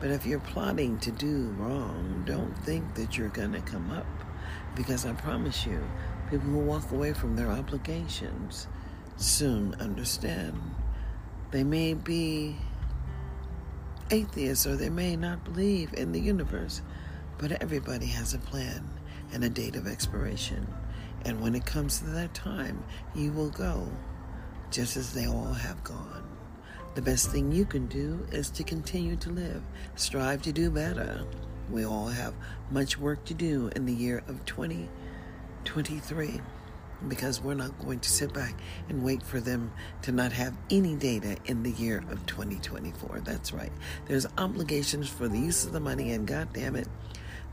But 0.00 0.10
if 0.10 0.26
you're 0.26 0.40
plotting 0.40 0.98
to 1.00 1.12
do 1.12 1.54
wrong, 1.58 2.24
don't 2.26 2.56
think 2.64 2.94
that 2.94 3.16
you're 3.16 3.28
going 3.28 3.52
to 3.52 3.60
come 3.60 3.90
up. 3.90 4.06
Because 4.74 5.06
I 5.06 5.12
promise 5.12 5.66
you, 5.66 5.80
people 6.30 6.48
who 6.48 6.58
walk 6.58 6.90
away 6.90 7.12
from 7.12 7.36
their 7.36 7.50
obligations 7.50 8.66
soon 9.16 9.74
understand. 9.74 10.58
They 11.50 11.64
may 11.64 11.94
be 11.94 12.56
atheists 14.10 14.66
or 14.66 14.76
they 14.76 14.90
may 14.90 15.14
not 15.16 15.44
believe 15.44 15.92
in 15.94 16.12
the 16.12 16.20
universe, 16.20 16.82
but 17.38 17.52
everybody 17.62 18.06
has 18.06 18.34
a 18.34 18.38
plan 18.38 18.88
and 19.32 19.44
a 19.44 19.50
date 19.50 19.76
of 19.76 19.86
expiration. 19.86 20.66
And 21.24 21.40
when 21.40 21.54
it 21.54 21.66
comes 21.66 21.98
to 21.98 22.06
that 22.06 22.34
time, 22.34 22.82
you 23.14 23.32
will 23.32 23.50
go 23.50 23.88
just 24.70 24.96
as 24.96 25.12
they 25.12 25.26
all 25.26 25.52
have 25.52 25.84
gone. 25.84 26.39
The 26.94 27.02
best 27.02 27.30
thing 27.30 27.52
you 27.52 27.64
can 27.64 27.86
do 27.86 28.26
is 28.32 28.50
to 28.50 28.64
continue 28.64 29.14
to 29.16 29.30
live, 29.30 29.62
strive 29.94 30.42
to 30.42 30.52
do 30.52 30.70
better. 30.70 31.24
We 31.70 31.86
all 31.86 32.08
have 32.08 32.34
much 32.70 32.98
work 32.98 33.24
to 33.26 33.34
do 33.34 33.70
in 33.76 33.86
the 33.86 33.94
year 33.94 34.24
of 34.26 34.44
2023 34.44 36.40
because 37.06 37.40
we're 37.40 37.54
not 37.54 37.78
going 37.78 38.00
to 38.00 38.10
sit 38.10 38.34
back 38.34 38.54
and 38.88 39.04
wait 39.04 39.22
for 39.22 39.38
them 39.38 39.72
to 40.02 40.10
not 40.10 40.32
have 40.32 40.56
any 40.68 40.96
data 40.96 41.36
in 41.46 41.62
the 41.62 41.70
year 41.70 42.02
of 42.10 42.26
2024. 42.26 43.20
That's 43.20 43.52
right. 43.52 43.72
There's 44.06 44.26
obligations 44.36 45.08
for 45.08 45.28
the 45.28 45.38
use 45.38 45.64
of 45.64 45.72
the 45.72 45.80
money, 45.80 46.10
and 46.12 46.26
God 46.26 46.52
damn 46.52 46.74
it, 46.74 46.88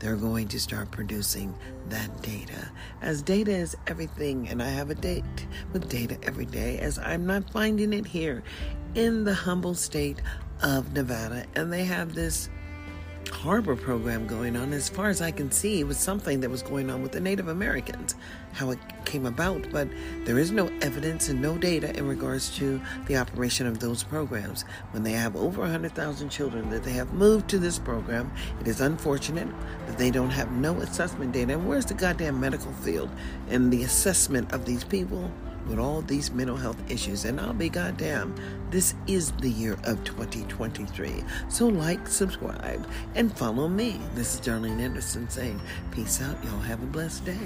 they're 0.00 0.16
going 0.16 0.48
to 0.48 0.60
start 0.60 0.90
producing 0.90 1.54
that 1.88 2.22
data. 2.22 2.70
As 3.02 3.22
data 3.22 3.50
is 3.50 3.76
everything, 3.86 4.48
and 4.48 4.62
I 4.62 4.68
have 4.68 4.90
a 4.90 4.94
date 4.94 5.24
with 5.72 5.88
data 5.88 6.18
every 6.22 6.46
day, 6.46 6.78
as 6.78 6.98
I'm 6.98 7.26
not 7.26 7.50
finding 7.50 7.92
it 7.92 8.06
here 8.06 8.42
in 8.94 9.24
the 9.24 9.34
humble 9.34 9.74
state 9.74 10.20
of 10.62 10.92
Nevada, 10.92 11.46
and 11.54 11.72
they 11.72 11.84
have 11.84 12.14
this 12.14 12.48
harbor 13.30 13.76
program 13.76 14.26
going 14.26 14.56
on. 14.56 14.72
As 14.72 14.88
far 14.88 15.08
as 15.08 15.20
I 15.20 15.30
can 15.30 15.50
see, 15.50 15.84
was 15.84 15.98
something 15.98 16.40
that 16.40 16.50
was 16.50 16.62
going 16.62 16.90
on 16.90 17.02
with 17.02 17.12
the 17.12 17.20
Native 17.20 17.48
Americans, 17.48 18.14
how 18.52 18.70
it 18.70 18.78
came 19.04 19.26
about, 19.26 19.70
but 19.70 19.88
there 20.24 20.38
is 20.38 20.50
no 20.50 20.66
evidence 20.82 21.28
and 21.28 21.40
no 21.40 21.56
data 21.56 21.96
in 21.96 22.06
regards 22.06 22.54
to 22.56 22.80
the 23.06 23.16
operation 23.16 23.66
of 23.66 23.78
those 23.78 24.02
programs. 24.02 24.64
When 24.90 25.02
they 25.02 25.12
have 25.12 25.36
over 25.36 25.62
100,000 25.62 26.28
children 26.28 26.70
that 26.70 26.84
they 26.84 26.92
have 26.92 27.12
moved 27.12 27.48
to 27.50 27.58
this 27.58 27.78
program, 27.78 28.30
it 28.60 28.68
is 28.68 28.80
unfortunate 28.80 29.48
that 29.86 29.98
they 29.98 30.10
don't 30.10 30.30
have 30.30 30.50
no 30.52 30.80
assessment 30.80 31.32
data. 31.32 31.54
And 31.54 31.68
where's 31.68 31.86
the 31.86 31.94
goddamn 31.94 32.40
medical 32.40 32.72
field 32.72 33.10
and 33.48 33.72
the 33.72 33.84
assessment 33.84 34.52
of 34.52 34.64
these 34.64 34.84
people? 34.84 35.30
With 35.68 35.78
all 35.78 36.02
these 36.02 36.30
mental 36.30 36.56
health 36.56 36.78
issues. 36.90 37.24
And 37.24 37.40
I'll 37.40 37.52
be 37.52 37.68
goddamn, 37.68 38.34
this 38.70 38.94
is 39.06 39.32
the 39.32 39.50
year 39.50 39.76
of 39.84 40.02
2023. 40.04 41.24
So 41.48 41.68
like, 41.68 42.06
subscribe, 42.08 42.86
and 43.14 43.36
follow 43.36 43.68
me. 43.68 44.00
This 44.14 44.34
is 44.34 44.40
Darlene 44.40 44.80
Anderson 44.80 45.28
saying, 45.28 45.60
peace 45.90 46.20
out. 46.22 46.42
Y'all 46.44 46.60
have 46.60 46.82
a 46.82 46.86
blessed 46.86 47.24
day. 47.24 47.36